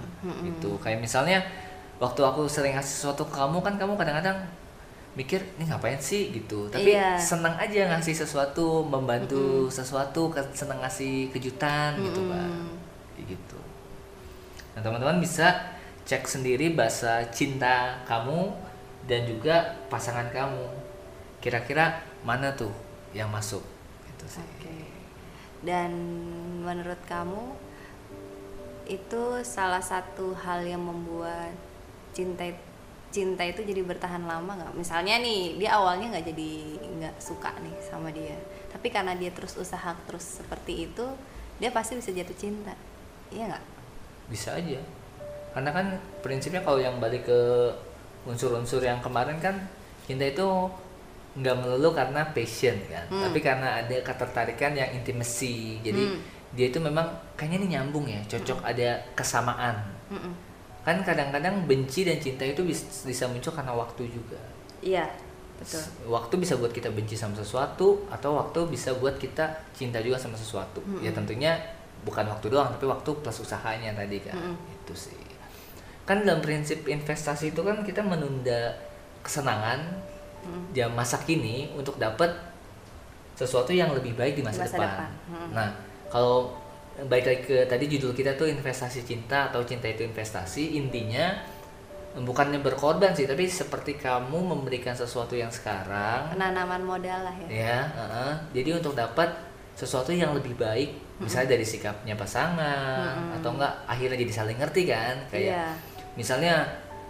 Gitu. 0.52 0.72
Kayak 0.84 1.00
misalnya 1.00 1.40
waktu 2.02 2.22
aku 2.22 2.46
sering 2.50 2.74
ngasih 2.76 2.94
sesuatu 3.02 3.24
ke 3.28 3.34
kamu 3.34 3.58
kan 3.62 3.74
kamu 3.78 3.94
kadang-kadang 3.96 4.38
mikir 5.14 5.42
ini 5.58 5.70
ngapain 5.70 6.02
sih? 6.02 6.34
gitu. 6.34 6.66
Tapi 6.74 6.90
Iya. 6.98 7.14
senang 7.18 7.54
aja 7.56 7.86
ngasih 7.94 8.18
sesuatu 8.18 8.82
membantu 8.82 9.70
sesuatu 9.70 10.34
ke- 10.34 10.54
senang 10.58 10.82
ngasih 10.82 11.30
kejutan 11.30 11.94
gitu 12.02 12.22
kan 12.34 12.50
Mm-mm. 12.50 12.74
Kayak 13.14 13.38
gitu. 13.38 13.60
Nah 14.74 14.82
teman-teman 14.82 15.22
bisa 15.22 15.54
cek 16.04 16.26
sendiri 16.26 16.74
bahasa 16.74 17.30
cinta 17.30 18.02
kamu 18.04 18.52
dan 19.06 19.30
juga 19.30 19.78
pasangan 19.88 20.28
kamu. 20.34 20.66
Kira-kira 21.40 22.02
mana 22.26 22.50
tuh 22.58 22.74
yang 23.14 23.30
masuk? 23.30 23.62
Gitu 24.10 24.26
sih. 24.28 24.42
Oke. 24.42 24.76
Dan 25.62 25.94
menurut 26.66 26.98
kamu 27.06 27.54
itu 28.84 29.24
salah 29.48 29.80
satu 29.80 30.36
hal 30.36 30.66
yang 30.66 30.84
membuat 30.84 31.54
cinta 32.14 32.46
cinta 33.14 33.46
itu 33.46 33.62
jadi 33.62 33.86
bertahan 33.86 34.26
lama 34.26 34.58
nggak? 34.58 34.74
Misalnya 34.74 35.22
nih 35.22 35.58
dia 35.58 35.78
awalnya 35.78 36.10
nggak 36.10 36.34
jadi 36.34 36.52
nggak 36.98 37.16
suka 37.22 37.54
nih 37.62 37.76
sama 37.82 38.10
dia, 38.10 38.34
tapi 38.70 38.90
karena 38.90 39.14
dia 39.14 39.30
terus 39.30 39.54
usaha 39.54 39.94
terus 40.10 40.42
seperti 40.42 40.90
itu, 40.90 41.06
dia 41.62 41.70
pasti 41.70 41.94
bisa 41.94 42.10
jatuh 42.10 42.34
cinta, 42.34 42.74
iya 43.30 43.50
nggak? 43.50 43.66
bisa 44.24 44.56
aja 44.56 44.80
karena 45.54 45.70
kan 45.70 45.86
prinsipnya 46.24 46.64
kalau 46.64 46.80
yang 46.80 46.96
balik 46.98 47.28
ke 47.28 47.40
unsur-unsur 48.24 48.80
yang 48.80 49.04
kemarin 49.04 49.36
kan 49.44 49.54
cinta 50.08 50.24
itu 50.24 50.48
nggak 51.36 51.56
melulu 51.60 51.92
karena 51.92 52.24
passion 52.32 52.74
kan 52.88 53.04
Hmm. 53.12 53.20
tapi 53.20 53.44
karena 53.44 53.84
ada 53.84 53.98
ketertarikan 54.00 54.74
yang 54.74 54.90
intimacy 54.96 55.78
jadi 55.84 56.04
Hmm. 56.08 56.20
dia 56.56 56.72
itu 56.72 56.80
memang 56.80 57.04
kayaknya 57.36 57.58
ini 57.60 57.68
nyambung 57.76 58.08
ya 58.08 58.18
cocok 58.26 58.64
ada 58.64 59.02
kesamaan 59.14 59.76
Mm-mm. 60.08 60.34
Kan 60.84 61.00
kadang-kadang 61.00 61.64
benci 61.64 62.04
dan 62.04 62.20
cinta 62.20 62.44
itu 62.44 62.60
bis- 62.62 63.04
bisa 63.04 63.24
muncul 63.26 63.52
karena 63.52 63.72
waktu 63.72 64.04
juga 64.06 64.36
Iya, 64.84 65.08
betul. 65.56 65.80
waktu 66.12 66.34
bisa 66.38 66.60
buat 66.60 66.70
kita 66.70 66.92
benci 66.92 67.16
sama 67.16 67.32
sesuatu 67.34 68.04
atau 68.12 68.36
waktu 68.36 68.68
bisa 68.68 68.92
buat 69.00 69.16
kita 69.16 69.48
cinta 69.72 69.98
juga 70.00 70.20
sama 70.20 70.36
sesuatu 70.36 70.84
ya 71.00 71.10
tentunya 71.10 71.56
bukan 72.04 72.28
waktu 72.28 72.52
doang 72.52 72.68
tapi 72.68 72.84
waktu 72.84 73.10
plus 73.16 73.40
usahanya 73.40 73.96
tadi 73.96 74.20
kan 74.20 74.36
Mm-mm. 74.36 74.60
itu 74.76 74.92
sih 75.08 75.16
kan 76.04 76.20
dalam 76.20 76.44
prinsip 76.44 76.84
investasi 76.84 77.56
itu 77.56 77.64
kan 77.64 77.80
kita 77.80 78.04
menunda 78.04 78.76
kesenangan 79.24 79.80
Mm. 80.44 80.76
jam 80.76 80.92
masa 80.92 81.16
kini 81.24 81.72
untuk 81.72 81.96
dapat 81.96 82.28
sesuatu 83.34 83.72
yang 83.72 83.96
lebih 83.96 84.14
baik 84.14 84.36
di 84.36 84.44
masa, 84.44 84.68
Masa 84.68 84.76
depan. 84.76 84.90
depan. 84.92 85.10
Mm. 85.32 85.50
Nah, 85.56 85.70
kalau 86.12 86.52
baik 86.94 87.26
lagi 87.26 87.42
ke 87.44 87.58
tadi 87.66 87.86
judul 87.90 88.14
kita 88.14 88.38
tuh 88.38 88.46
investasi 88.46 89.02
cinta 89.02 89.50
atau 89.50 89.66
cinta 89.66 89.90
itu 89.90 90.06
investasi, 90.06 90.78
intinya 90.78 91.34
bukannya 92.14 92.62
berkorban 92.62 93.18
sih, 93.18 93.26
tapi 93.26 93.50
seperti 93.50 93.98
kamu 93.98 94.38
memberikan 94.38 94.94
sesuatu 94.94 95.34
yang 95.34 95.50
sekarang, 95.50 96.30
Penanaman 96.38 96.86
modal 96.86 97.26
lah 97.26 97.34
ya. 97.42 97.48
ya, 97.50 97.80
heeh. 97.90 98.34
jadi 98.54 98.78
untuk 98.78 98.94
dapat 98.94 99.34
sesuatu 99.74 100.14
yang 100.14 100.38
lebih 100.38 100.54
baik, 100.54 100.94
misalnya 101.18 101.58
dari 101.58 101.66
sikapnya 101.66 102.14
pasangan 102.14 103.18
Mm-mm. 103.34 103.38
atau 103.42 103.58
enggak 103.58 103.74
akhirnya 103.90 104.18
jadi 104.22 104.34
saling 104.46 104.58
ngerti 104.62 104.82
kan, 104.86 105.16
kayak 105.34 105.50
Iya. 105.58 105.66
misalnya 106.14 106.54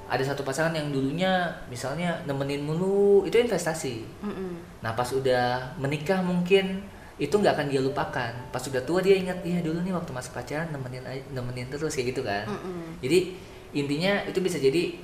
ada 0.08 0.24
satu 0.24 0.44
pasangan 0.48 0.72
yang 0.72 0.92
dulunya 0.92 1.52
misalnya 1.68 2.16
nemenin 2.24 2.64
mulu 2.64 3.28
itu 3.28 3.40
investasi 3.40 4.04
Mm-mm. 4.24 4.80
nah 4.80 4.96
pas 4.96 5.08
udah 5.12 5.76
menikah 5.80 6.24
mungkin 6.24 6.80
itu 7.16 7.30
nggak 7.32 7.54
akan 7.54 7.68
dia 7.70 7.78
lupakan 7.80 8.32
pas 8.50 8.64
udah 8.64 8.82
tua 8.82 9.00
dia 9.00 9.16
ingat 9.16 9.38
iya 9.46 9.62
dulu 9.62 9.80
nih 9.82 9.94
waktu 9.94 10.10
masa 10.10 10.34
pacaran 10.34 10.70
nemenin 10.70 11.04
nemenin 11.30 11.70
terus 11.70 11.94
kayak 11.94 12.14
gitu 12.16 12.22
kan 12.22 12.50
Mm-mm. 12.50 12.98
jadi 13.00 13.34
intinya 13.72 14.26
itu 14.26 14.40
bisa 14.40 14.58
jadi 14.58 14.98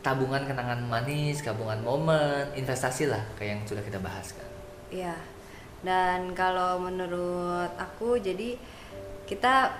tabungan 0.00 0.44
kenangan 0.44 0.84
manis 0.84 1.40
tabungan 1.40 1.80
momen 1.80 2.44
investasi 2.52 3.08
lah 3.08 3.24
kayak 3.34 3.56
yang 3.56 3.62
sudah 3.64 3.80
kita 3.80 3.96
bahas 3.98 4.36
kan 4.36 4.48
Iya. 4.92 5.16
Dan 5.82 6.32
kalau 6.32 6.78
menurut 6.78 7.68
aku 7.74 8.16
jadi 8.16 8.56
kita 9.24 9.74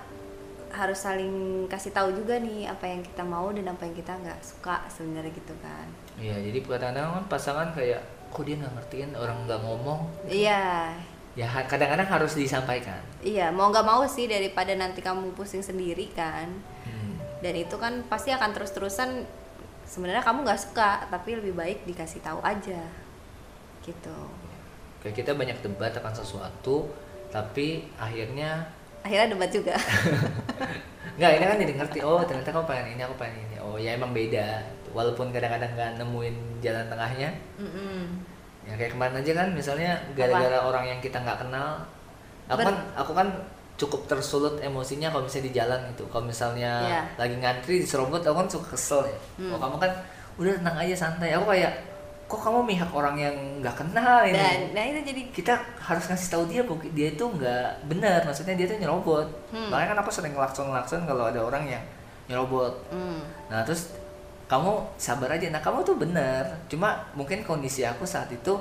harus 0.69 0.99
saling 0.99 1.65
kasih 1.65 1.95
tahu 1.95 2.11
juga 2.13 2.35
nih 2.43 2.67
apa 2.67 2.83
yang 2.85 2.99
kita 3.01 3.23
mau 3.23 3.47
dan 3.55 3.71
apa 3.71 3.87
yang 3.87 3.95
kita 3.95 4.11
nggak 4.11 4.41
suka 4.43 4.83
sebenarnya 4.91 5.31
gitu 5.31 5.55
kan. 5.63 5.87
iya 6.19 6.35
jadi 6.35 6.59
kadang-kadang 6.61 7.15
kan 7.15 7.25
pasangan 7.31 7.69
kayak 7.71 8.03
kok 8.29 8.43
dia 8.43 8.59
nggak 8.59 8.75
ngertiin 8.75 9.11
orang 9.15 9.39
nggak 9.47 9.61
ngomong 9.63 10.01
Iya. 10.27 10.91
Ya 11.35 11.51
kadang-kadang 11.67 12.07
harus 12.07 12.39
disampaikan 12.39 13.03
Iya, 13.21 13.51
mau 13.51 13.73
nggak 13.73 13.83
mau 13.83 14.07
sih 14.07 14.29
daripada 14.29 14.71
nanti 14.77 15.01
kamu 15.01 15.33
pusing 15.33 15.65
sendiri 15.65 16.13
kan. 16.13 16.47
Hmm. 16.85 17.17
Dan 17.41 17.57
itu 17.57 17.75
kan 17.75 18.05
pasti 18.07 18.31
akan 18.31 18.53
terus-terusan 18.53 19.25
sebenarnya 19.83 20.21
kamu 20.21 20.45
nggak 20.45 20.61
suka, 20.61 21.09
tapi 21.09 21.35
lebih 21.35 21.57
baik 21.57 21.79
dikasih 21.85 22.21
tahu 22.21 22.39
aja. 22.45 22.85
Gitu. 23.81 24.19
kayak 25.01 25.17
kita 25.21 25.37
banyak 25.37 25.61
debat 25.61 25.93
akan 25.93 26.15
sesuatu 26.15 26.89
tapi 27.29 27.85
akhirnya 28.01 28.65
Akhirnya 29.05 29.37
debat 29.37 29.51
juga. 29.53 29.77
nggak 31.21 31.31
ini 31.37 31.45
kan 31.45 31.57
jadi 31.61 31.75
ngerti 31.77 31.99
oh 32.03 32.25
ternyata 32.25 32.49
kamu 32.51 32.67
pengen 32.67 32.87
ini 32.97 33.03
aku 33.05 33.15
pengen 33.15 33.39
ini 33.47 33.57
oh 33.61 33.77
ya 33.77 33.95
emang 33.95 34.11
beda 34.11 34.65
walaupun 34.91 35.31
kadang-kadang 35.31 35.71
nggak 35.77 35.91
nemuin 36.01 36.35
jalan 36.59 36.89
tengahnya 36.91 37.31
Mm-mm. 37.61 38.25
Ya 38.65 38.75
kayak 38.75 38.93
kemarin 38.97 39.15
aja 39.21 39.33
kan 39.37 39.49
misalnya 39.53 39.93
gara-gara 40.13 40.59
orang 40.61 40.85
yang 40.89 40.99
kita 40.99 41.21
nggak 41.21 41.45
kenal 41.45 41.85
aku 42.49 42.61
Ber- 42.61 42.67
kan 42.69 42.77
aku 42.97 43.13
kan 43.13 43.29
cukup 43.75 44.07
tersulut 44.07 44.63
emosinya 44.63 45.11
kalau 45.11 45.27
misalnya 45.27 45.47
di 45.51 45.55
jalan 45.55 45.81
gitu. 45.91 46.07
Kalau 46.07 46.25
misalnya 46.25 46.73
Iya. 46.87 47.03
lagi 47.19 47.35
ngantri 47.43 47.83
diserobot 47.83 48.23
aku 48.23 48.37
kan 48.39 48.49
suka 48.49 48.67
kesel 48.79 49.03
ya. 49.03 49.19
Hmm. 49.43 49.51
oh 49.51 49.59
kamu 49.59 49.77
kan 49.83 49.93
udah 50.39 50.53
tenang 50.63 50.77
aja 50.79 50.95
santai. 50.95 51.35
Aku 51.35 51.51
kayak 51.51 51.75
kok 52.31 52.39
kamu 52.41 52.63
mihak 52.63 52.91
orang 52.95 53.19
yang 53.19 53.35
nggak 53.59 53.75
kenal 53.75 54.23
ini? 54.23 54.39
Dan 54.39 54.59
nah 54.79 54.85
itu 54.87 55.01
jadi 55.11 55.23
kita 55.35 55.55
harus 55.83 56.05
ngasih 56.07 56.29
tahu 56.31 56.45
dia 56.47 56.63
bahwa 56.63 56.87
dia 56.95 57.09
itu 57.11 57.25
nggak 57.27 57.69
benar. 57.91 58.21
Maksudnya 58.23 58.55
dia 58.55 58.67
tuh 58.71 58.79
nyerobot. 58.79 59.27
Hmm. 59.51 59.69
makanya 59.75 59.89
kan 59.91 59.99
aku 60.07 60.11
sering 60.15 60.35
ngelakson 60.39 60.71
ngelakson 60.71 61.01
kalau 61.03 61.25
ada 61.27 61.41
orang 61.43 61.67
yang 61.67 61.83
nyerobot. 62.31 62.79
Hmm, 62.95 63.21
nah 63.51 63.67
terus 63.67 63.91
kamu 64.47 64.99
sabar 65.01 65.35
aja. 65.35 65.49
Nah 65.49 65.63
kamu 65.65 65.85
tuh 65.85 65.97
benar 65.97 66.45
cuma 66.69 67.09
mungkin 67.17 67.43
kondisi 67.45 67.83
aku 67.87 68.05
saat 68.05 68.29
itu 68.33 68.55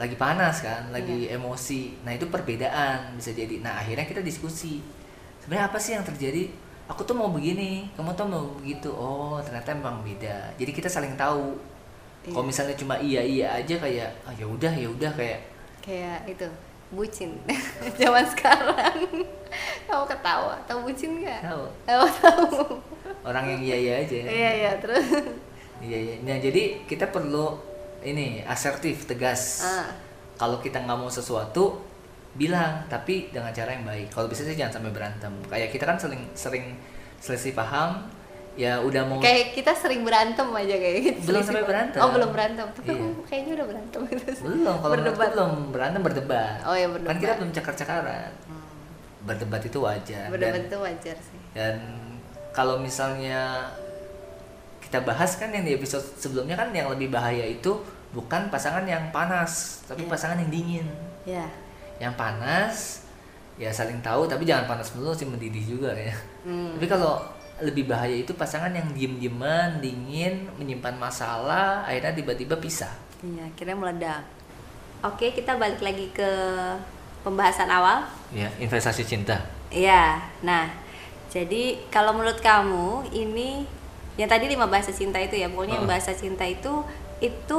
lagi 0.00 0.16
panas 0.18 0.62
kan 0.64 0.90
lagi 0.90 1.30
emosi. 1.30 2.02
Nah 2.02 2.14
itu 2.16 2.26
perbedaan 2.26 3.14
bisa 3.14 3.30
jadi. 3.30 3.62
Nah 3.62 3.78
akhirnya 3.78 4.06
kita 4.08 4.20
diskusi. 4.20 4.82
Sebenarnya 5.42 5.70
apa 5.70 5.78
sih 5.78 5.94
yang 5.94 6.06
terjadi? 6.06 6.50
Aku 6.90 7.06
tuh 7.06 7.14
mau 7.14 7.30
begini 7.30 7.90
kamu 7.94 8.14
tuh 8.18 8.26
mau 8.26 8.44
begitu. 8.58 8.90
Oh 8.90 9.38
ternyata 9.42 9.74
emang 9.74 10.02
beda. 10.02 10.54
Jadi 10.58 10.70
kita 10.74 10.88
saling 10.90 11.14
tahu. 11.14 11.72
Iya. 12.22 12.38
kalau 12.38 12.46
misalnya 12.46 12.76
cuma 12.78 12.94
iya 13.02 13.18
iya 13.18 13.50
aja 13.58 13.74
kayak 13.82 14.10
ah 14.22 14.30
ya 14.38 14.46
udah 14.46 14.70
ya 14.70 14.86
udah 14.86 15.10
kayak 15.10 15.42
kayak 15.82 16.22
itu 16.30 16.46
bucin. 16.92 17.34
Zaman 18.00 18.24
sekarang. 18.28 19.26
Kamu 19.88 20.04
ketawa 20.08 20.56
tahu 20.68 20.88
bucin 20.88 21.24
nggak? 21.24 21.40
Tahu. 21.44 21.64
Tahu 21.88 22.04
tahu. 22.20 22.48
Orang 23.24 23.44
yang 23.48 23.60
iya 23.64 23.76
iya 23.76 23.94
aja. 24.04 24.16
Iya 24.28 24.50
iya 24.60 24.72
terus. 24.78 25.06
Iya 25.82 25.98
iya. 25.98 26.14
Nah 26.22 26.36
jadi 26.38 26.84
kita 26.84 27.10
perlu 27.10 27.56
ini 28.04 28.44
asertif 28.44 29.08
tegas. 29.08 29.64
Ah. 29.64 29.88
Kalau 30.36 30.60
kita 30.60 30.84
nggak 30.84 30.98
mau 30.98 31.10
sesuatu 31.10 31.80
bilang 32.32 32.84
tapi 32.88 33.32
dengan 33.32 33.52
cara 33.52 33.72
yang 33.72 33.84
baik. 33.88 34.12
Kalau 34.12 34.28
bisa 34.28 34.44
sih 34.44 34.54
jangan 34.54 34.80
sampai 34.80 34.92
berantem. 34.92 35.32
Kayak 35.48 35.72
kita 35.72 35.84
kan 35.88 35.96
sering 35.96 36.22
sering 36.36 36.76
selisih 37.22 37.56
paham 37.56 38.04
ya 38.52 38.76
udah 38.78 39.02
mau 39.02 39.16
kayak 39.16 39.56
kita 39.56 39.72
sering 39.72 40.04
berantem 40.04 40.44
aja 40.44 40.74
kayak 40.74 40.96
gitu 41.02 41.32
Belum 41.32 41.40
sampai 41.40 41.64
berantem. 41.64 41.98
oh 41.98 42.10
belum 42.10 42.30
berantem. 42.30 42.66
Tapi 42.68 42.84
Iya. 42.84 43.00
aku 43.00 43.06
kayaknya 43.24 43.52
udah 43.54 43.66
berantem 43.66 44.00
gitu 44.06 44.24
belum 44.42 44.76
kalau 44.76 44.92
berdebat. 44.92 45.28
belum. 45.30 45.52
Berantem 45.72 46.00
berdebat. 46.02 46.56
Oh, 46.62 46.74
kan 46.74 46.90
berdebat. 46.92 47.16
kita 47.18 47.34
belum 47.38 47.50
cakar-cakaran. 47.50 48.30
Berdebat 49.22 49.62
itu 49.62 49.78
wajar. 49.78 50.26
Berdebat 50.28 50.52
dan, 50.58 50.68
itu 50.68 50.76
wajar 50.78 51.16
sih. 51.16 51.38
dan 51.52 51.76
kalau 52.50 52.76
misalnya 52.76 53.72
kita 54.80 55.00
bahas 55.00 55.32
kan 55.34 55.48
yang 55.48 55.64
di 55.64 55.72
episode 55.72 56.04
sebelumnya 56.14 56.52
kan 56.52 56.68
yang 56.70 56.92
lebih 56.92 57.08
bahaya 57.08 57.42
itu 57.42 57.72
bukan 58.12 58.52
pasangan 58.52 58.84
yang 58.84 59.08
panas 59.08 59.80
tapi 59.86 60.04
Iya. 60.04 60.10
pasangan 60.10 60.36
yang 60.38 60.50
dingin. 60.50 60.86
Ya 61.24 61.46
yang 61.96 62.12
panas 62.12 63.06
ya 63.54 63.70
saling 63.70 64.02
tahu 64.02 64.26
tapi 64.26 64.42
jangan 64.42 64.66
panas 64.66 64.90
melulu 64.92 65.14
sih 65.14 65.24
mendidih 65.24 65.62
juga 65.70 65.94
ya. 65.94 66.10
Hmm. 66.42 66.74
tapi 66.74 66.84
kalau 66.86 67.22
lebih 67.62 67.86
bahaya 67.86 68.12
itu 68.12 68.34
pasangan 68.34 68.74
yang 68.74 68.90
diem-dieman 68.92 69.78
dingin 69.78 70.50
menyimpan 70.58 70.98
masalah 70.98 71.86
akhirnya 71.86 72.12
tiba-tiba 72.18 72.58
pisah 72.58 72.92
iya 73.22 73.46
akhirnya 73.46 73.76
meledak 73.78 74.22
oke 75.06 75.26
kita 75.32 75.54
balik 75.56 75.78
lagi 75.78 76.10
ke 76.10 76.30
pembahasan 77.22 77.70
awal 77.70 78.02
ya 78.34 78.50
investasi 78.58 79.06
cinta 79.06 79.38
Iya, 79.72 80.20
nah 80.44 80.68
jadi 81.32 81.80
kalau 81.88 82.12
menurut 82.12 82.44
kamu 82.44 83.08
ini 83.08 83.64
yang 84.20 84.28
tadi 84.28 84.44
lima 84.52 84.68
bahasa 84.68 84.92
cinta 84.92 85.16
itu 85.16 85.40
ya 85.40 85.48
pokoknya 85.48 85.80
Heeh. 85.80 85.88
bahasa 85.88 86.12
cinta 86.12 86.44
itu 86.44 86.84
itu 87.24 87.58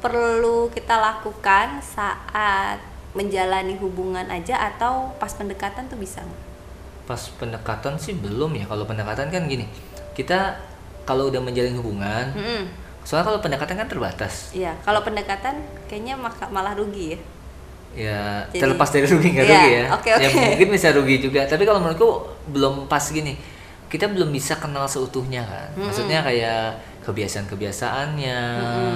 perlu 0.00 0.72
kita 0.72 0.96
lakukan 0.96 1.84
saat 1.84 2.80
menjalani 3.12 3.76
hubungan 3.76 4.24
aja 4.32 4.56
atau 4.72 5.12
pas 5.20 5.28
pendekatan 5.36 5.84
tuh 5.92 6.00
bisa 6.00 6.24
nggak? 6.24 6.49
Pas 7.10 7.18
pendekatan 7.34 7.98
sih 7.98 8.14
belum 8.14 8.54
ya. 8.54 8.64
Kalau 8.64 8.86
pendekatan 8.86 9.26
kan 9.26 9.42
gini 9.44 9.66
kita 10.14 10.54
kalau 11.02 11.26
udah 11.26 11.38
menjalin 11.38 11.74
hubungan 11.74 12.30
Mm-mm. 12.30 12.70
soalnya 13.02 13.26
kalau 13.26 13.40
pendekatan 13.40 13.74
kan 13.74 13.88
terbatas. 13.88 14.54
Iya, 14.54 14.78
kalau 14.80 15.02
pendekatan 15.02 15.58
kayaknya 15.84 16.14
maka- 16.14 16.46
malah 16.48 16.70
rugi 16.72 17.12
ya. 17.12 17.18
ya 17.90 18.20
Jadi- 18.46 18.62
terlepas 18.62 18.88
dari 18.88 19.06
rugi 19.08 19.28
nggak 19.32 19.42
Iya, 19.42 19.54
rugi 19.56 19.70
ya. 19.72 19.84
oke, 19.90 20.08
ya 20.08 20.16
oke. 20.22 20.42
mungkin 20.54 20.68
bisa 20.70 20.88
rugi 20.92 21.16
juga. 21.18 21.40
Tapi 21.42 21.62
kalau 21.64 21.80
menurutku 21.80 22.10
belum 22.48 22.86
pas 22.86 23.02
gini. 23.02 23.34
Kita 23.90 24.06
belum 24.06 24.30
bisa 24.30 24.54
kenal 24.54 24.86
seutuhnya 24.86 25.42
kan. 25.42 25.66
Maksudnya 25.74 26.22
kayak 26.22 26.78
kebiasaan-kebiasaannya 27.02 28.38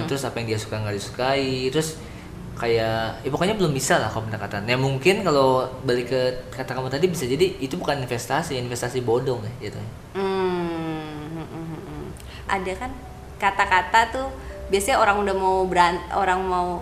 terus 0.07 0.23
apa 0.23 0.39
yang 0.39 0.49
dia 0.49 0.59
suka 0.61 0.79
nggak 0.79 0.95
disukai 0.95 1.67
terus 1.69 1.99
kayak 2.55 3.27
ya 3.27 3.29
pokoknya 3.31 3.59
belum 3.59 3.75
bisa 3.75 3.99
lah 3.99 4.09
kalau 4.09 4.31
pendekatan. 4.31 4.67
Ya 4.67 4.79
mungkin 4.79 5.27
kalau 5.27 5.67
balik 5.83 6.11
ke 6.11 6.21
kata 6.55 6.71
kamu 6.75 6.89
tadi 6.91 7.07
bisa 7.11 7.27
jadi 7.27 7.59
itu 7.59 7.75
bukan 7.75 8.03
investasi 8.07 8.55
investasi 8.59 9.03
bodong 9.03 9.43
ya 9.43 9.71
gitu. 9.71 9.81
Hmm, 10.15 11.35
hmm, 11.35 11.47
hmm, 11.51 11.67
hmm. 11.83 12.07
Ada 12.47 12.73
kan 12.79 12.91
kata-kata 13.43 14.01
tuh 14.15 14.29
biasanya 14.71 15.03
orang 15.03 15.21
udah 15.27 15.35
mau 15.35 15.67
beran 15.67 15.99
orang 16.15 16.41
mau 16.41 16.81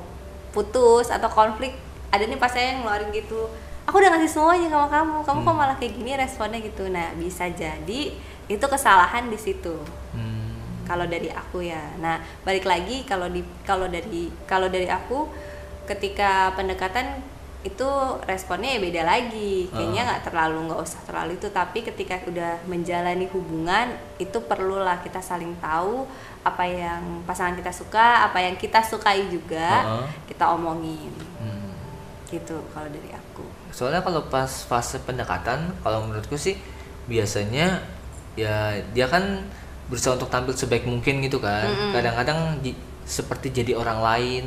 putus 0.52 1.09
atau 1.09 1.26
konflik 1.33 1.75
ada 2.12 2.29
nih 2.29 2.37
pas 2.37 2.52
saya 2.52 2.76
yang 2.76 2.85
ngeluarin 2.85 3.09
gitu 3.11 3.49
aku 3.88 3.99
udah 3.99 4.14
ngasih 4.14 4.31
semuanya 4.31 4.69
sama 4.71 4.87
kamu 4.87 5.17
kamu 5.26 5.38
kok 5.43 5.57
malah 5.57 5.76
kayak 5.76 5.93
gini 5.99 6.11
responnya 6.14 6.59
gitu. 6.62 6.87
Nah 6.88 7.11
bisa 7.19 7.49
jadi 7.50 8.00
itu 8.47 8.67
kesalahan 8.69 9.26
di 9.31 9.38
situ. 9.38 9.76
Hmm. 10.12 10.41
kalau 10.83 11.07
dari 11.07 11.31
aku 11.31 11.62
ya. 11.64 11.81
Nah 12.02 12.20
balik 12.44 12.66
lagi 12.68 13.07
kalau 13.07 13.31
di 13.31 13.40
kalau 13.64 13.88
dari 13.88 14.29
kalau 14.44 14.68
dari 14.68 14.90
aku 14.90 15.25
ketika 15.85 16.53
pendekatan 16.53 17.21
itu 17.62 17.87
responnya 18.27 18.75
ya 18.75 18.81
beda 18.83 19.03
lagi. 19.03 19.71
Kayaknya 19.71 20.03
nggak 20.03 20.23
terlalu 20.27 20.59
nggak 20.66 20.81
usah 20.83 21.01
terlalu 21.07 21.38
itu. 21.38 21.47
Tapi 21.47 21.79
ketika 21.81 22.18
udah 22.27 22.59
menjalani 22.66 23.31
hubungan 23.31 23.87
itu 24.18 24.35
perlulah 24.42 24.99
kita 24.99 25.23
saling 25.23 25.55
tahu 25.62 26.03
apa 26.42 26.66
yang 26.66 27.23
pasangan 27.23 27.55
kita 27.55 27.71
suka 27.71 28.27
apa 28.27 28.42
yang 28.42 28.59
kita 28.59 28.83
sukai 28.83 29.31
juga 29.31 29.87
Heeh. 29.87 30.07
kita 30.27 30.51
omongin. 30.51 31.14
Hmm. 31.38 31.71
gitu 32.27 32.59
kalau 32.73 32.88
dari 32.88 33.12
aku. 33.12 33.45
Soalnya 33.71 34.01
kalau 34.01 34.25
pas 34.27 34.49
fase 34.64 34.97
pendekatan 34.99 35.68
kalau 35.85 36.03
menurutku 36.03 36.35
sih 36.35 36.57
biasanya 37.05 37.85
ya 38.35 38.73
dia 38.90 39.05
kan 39.05 39.45
berusaha 39.87 40.16
untuk 40.16 40.33
tampil 40.33 40.57
sebaik 40.57 40.83
mungkin 40.83 41.21
gitu 41.21 41.38
kan. 41.38 41.68
Kadang-kadang 41.92 42.59
ji- 42.64 42.75
seperti 43.05 43.53
jadi 43.53 43.77
orang 43.77 44.01
lain 44.01 44.45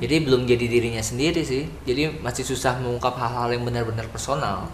jadi 0.00 0.24
belum 0.24 0.48
jadi 0.48 0.64
dirinya 0.64 1.04
sendiri 1.04 1.44
sih 1.44 1.68
jadi 1.84 2.16
masih 2.24 2.40
susah 2.42 2.80
mengungkap 2.80 3.14
hal-hal 3.16 3.52
yang 3.52 3.64
benar-benar 3.68 4.08
personal 4.08 4.68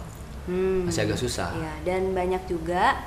Hmm. 0.45 0.85
masih 0.85 1.09
agak 1.09 1.17
susah 1.17 1.49
Iya, 1.57 1.73
dan 1.83 2.13
banyak 2.13 2.45
juga 2.45 3.01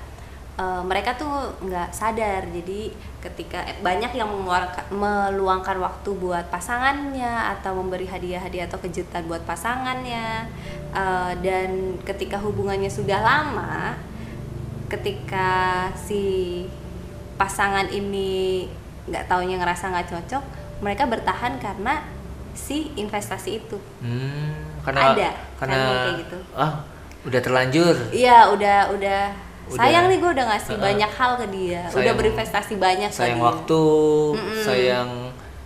eh, 0.59 0.83
mereka 0.83 1.15
tuh 1.15 1.55
nggak 1.63 1.95
sadar. 1.95 2.43
Jadi 2.51 2.91
ketika 3.23 3.63
eh, 3.63 3.79
banyak 3.79 4.11
yang 4.11 4.27
meluangkan 4.91 5.79
waktu 5.79 6.11
buat 6.19 6.51
pasangannya 6.51 7.55
atau 7.55 7.79
memberi 7.79 8.11
hadiah-hadiah 8.11 8.67
atau 8.67 8.83
kejutan 8.83 9.23
buat 9.31 9.47
pasangannya. 9.47 10.51
Eh, 10.91 11.33
dan 11.47 11.95
ketika 12.03 12.43
hubungannya 12.43 12.91
sudah 12.91 13.23
lama, 13.23 13.95
ketika 14.91 15.87
si 15.95 16.67
pasangan 17.39 17.87
ini 17.95 18.67
nggak 19.07 19.31
taunya 19.31 19.63
ngerasa 19.63 19.95
nggak 19.95 20.11
cocok, 20.11 20.45
mereka 20.79 21.05
bertahan 21.05 21.57
karena 21.57 22.05
si 22.53 22.91
investasi 22.95 23.51
itu. 23.59 23.79
Hmm, 23.99 24.55
karena 24.81 25.13
Ada, 25.13 25.31
karena 25.57 25.75
kan 25.75 25.97
kayak 26.01 26.17
gitu. 26.21 26.39
ah 26.53 26.73
udah 27.21 27.41
terlanjur 27.41 27.97
Iya, 28.09 28.39
udah 28.49 28.79
udah, 28.91 29.21
Udah. 29.69 29.77
sayang 29.77 30.07
nih 30.07 30.19
gue 30.19 30.31
udah 30.33 30.47
ngasih 30.49 30.73
Heeh. 30.73 30.85
banyak 30.85 31.11
hal 31.13 31.33
ke 31.37 31.47
dia, 31.51 31.83
udah 31.85 31.93
Sayang- 31.95 32.17
berinvestasi 32.17 32.75
banyak 32.77 33.11
ke 33.11 33.17
sayang 33.17 33.37
dia. 33.37 33.47
waktu 33.47 33.83
sayang 34.61 35.11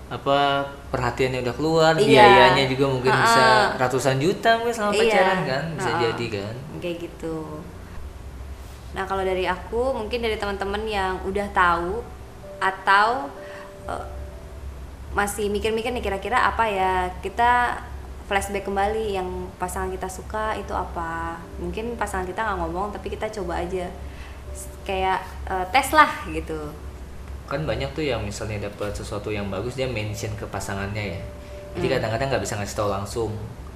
apa 0.08 0.38
perhatiannya 0.90 1.40
udah 1.40 1.54
keluar 1.54 1.92
Iya. 1.94 2.04
biayanya 2.20 2.64
juga 2.66 2.84
mungkin 2.86 3.08
Ha-ha. 3.10 3.22
bisa 3.22 3.44
ratusan 3.78 4.16
juta 4.18 4.50
mungkin 4.56 4.74
selama 4.74 4.92
Iya. 4.92 5.00
pacaran 5.06 5.40
kan 5.46 5.64
bisa 5.72 5.88
Ha-ha. 5.88 6.02
jadi 6.02 6.26
kan 6.30 6.54
Kayak 6.78 6.96
gitu. 7.00 7.36
Nah 8.92 9.04
kalau 9.06 9.22
dari 9.22 9.44
aku 9.46 9.94
mungkin 9.94 10.20
dari 10.20 10.36
teman-teman 10.36 10.82
yang 10.84 11.16
udah 11.22 11.48
tahu 11.50 12.04
atau 12.58 13.32
eh, 13.84 14.04
masih 15.12 15.52
mikir-mikir 15.52 15.92
nih 15.92 16.04
kira-kira 16.04 16.40
apa 16.48 16.64
ya 16.68 17.12
kita 17.20 17.80
flashback 18.32 18.64
kembali 18.64 19.12
yang 19.12 19.28
pasangan 19.60 19.92
kita 19.92 20.08
suka 20.08 20.56
itu 20.56 20.72
apa. 20.72 21.36
Mungkin 21.60 22.00
pasangan 22.00 22.24
kita 22.24 22.40
nggak 22.40 22.58
ngomong 22.64 22.88
tapi 22.94 23.12
kita 23.12 23.28
coba 23.28 23.60
aja. 23.60 23.86
Kayak 24.88 25.20
eh, 25.48 25.66
tes 25.68 25.92
lah 25.92 26.10
gitu. 26.32 26.72
Kan 27.44 27.68
banyak 27.68 27.92
tuh 27.92 28.08
yang 28.08 28.24
misalnya 28.24 28.72
dapat 28.72 28.96
sesuatu 28.96 29.28
yang 29.28 29.52
bagus 29.52 29.76
dia 29.76 29.84
mention 29.84 30.32
ke 30.38 30.48
pasangannya 30.48 31.18
ya. 31.18 31.20
Jadi 31.76 31.86
kadang-kadang 31.88 32.28
nggak 32.32 32.44
bisa 32.44 32.56
ngasih 32.56 32.76
tahu 32.76 32.88
langsung 32.88 33.30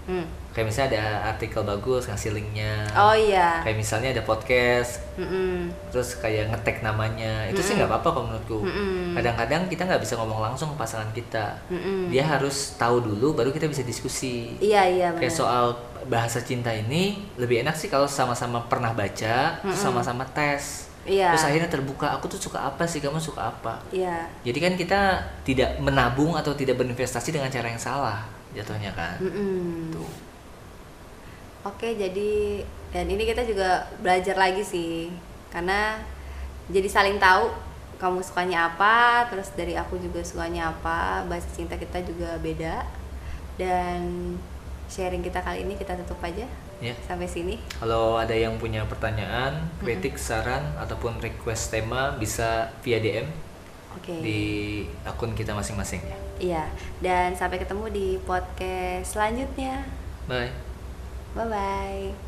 Hmm. 0.07 0.27
kayak 0.55 0.73
misalnya 0.73 0.89
ada 0.97 1.05
artikel 1.37 1.61
bagus 1.67 2.09
ngasih 2.09 2.33
linknya. 2.33 2.89
Oh 2.97 3.13
iya. 3.13 3.61
Kayak 3.61 3.77
misalnya 3.77 4.09
ada 4.17 4.23
podcast. 4.25 5.05
Mm-mm. 5.21 5.69
terus 5.93 6.17
kayak 6.17 6.49
ngetek 6.49 6.81
namanya. 6.81 7.45
Itu 7.51 7.61
sih 7.61 7.77
nggak 7.77 7.91
apa-apa 7.91 8.09
kalau 8.15 8.25
menurutku. 8.31 8.65
Mm-mm. 8.65 9.13
kadang-kadang 9.19 9.69
kita 9.69 9.83
nggak 9.85 10.01
bisa 10.01 10.15
ngomong 10.17 10.41
langsung 10.41 10.73
ke 10.73 10.77
pasangan 10.81 11.11
kita. 11.13 11.59
Mm-mm. 11.69 12.09
dia 12.09 12.25
harus 12.25 12.79
tahu 12.81 13.05
dulu 13.05 13.37
baru 13.37 13.53
kita 13.53 13.69
bisa 13.69 13.85
diskusi. 13.85 14.57
Iya 14.63 14.83
iya 14.89 15.09
kayak 15.13 15.29
benar. 15.29 15.43
soal 15.45 15.65
bahasa 16.07 16.39
cinta 16.41 16.71
ini 16.73 17.21
lebih 17.37 17.67
enak 17.67 17.75
sih 17.77 17.91
kalau 17.91 18.07
sama-sama 18.07 18.63
pernah 18.71 18.95
baca 18.95 19.59
terus 19.61 19.77
sama-sama 19.77 20.25
tes. 20.33 20.87
Iya. 21.07 21.31
terus 21.31 21.47
akhirnya 21.47 21.71
terbuka 21.71 22.11
aku 22.19 22.27
tuh 22.27 22.41
suka 22.41 22.65
apa 22.67 22.83
sih? 22.89 22.99
Kamu 22.99 23.21
suka 23.21 23.53
apa? 23.53 23.79
Iya. 23.95 24.27
Jadi 24.43 24.59
kan 24.59 24.73
kita 24.75 25.01
tidak 25.47 25.79
menabung 25.79 26.35
atau 26.35 26.51
tidak 26.57 26.81
berinvestasi 26.81 27.31
dengan 27.31 27.47
cara 27.47 27.71
yang 27.71 27.79
salah 27.79 28.36
jatuhnya 28.57 28.91
kan. 28.97 29.21
Tuh. 29.93 30.09
Oke, 31.69 31.93
jadi 31.99 32.65
dan 32.95 33.07
ini 33.11 33.29
kita 33.29 33.45
juga 33.45 33.85
belajar 34.01 34.39
lagi 34.39 34.63
sih, 34.65 35.13
karena 35.53 36.01
jadi 36.73 36.89
saling 36.89 37.21
tahu 37.21 37.53
kamu 38.01 38.23
sukanya 38.23 38.73
apa, 38.73 39.27
terus 39.29 39.53
dari 39.53 39.77
aku 39.77 40.01
juga 40.01 40.23
sukanya 40.23 40.73
apa, 40.73 41.27
bahasa 41.29 41.49
cinta 41.53 41.77
kita 41.77 42.01
juga 42.07 42.39
beda, 42.41 42.87
dan 43.61 44.35
sharing 44.87 45.21
kita 45.21 45.43
kali 45.43 45.67
ini 45.67 45.75
kita 45.75 45.99
tutup 46.05 46.23
aja. 46.23 46.47
Ya. 46.77 46.93
Sampai 47.09 47.25
sini. 47.25 47.57
kalau 47.81 48.21
ada 48.21 48.37
yang 48.37 48.61
punya 48.61 48.85
pertanyaan 48.85 49.65
kritik 49.81 50.21
saran 50.21 50.77
ataupun 50.77 51.17
request 51.25 51.73
tema 51.73 52.13
bisa 52.21 52.69
via 52.85 53.01
DM 53.01 53.33
Oke. 53.97 54.17
di 54.21 54.41
akun 55.03 55.33
kita 55.33 55.53
masing-masing 55.53 56.01
ya 56.03 56.19
Iya, 56.37 56.65
dan 57.01 57.33
sampai 57.33 57.57
ketemu 57.57 57.89
di 57.89 58.09
podcast 58.21 59.17
selanjutnya. 59.17 59.89
bye 60.29 60.53
Bye 61.33 61.49
bye. 61.49 62.26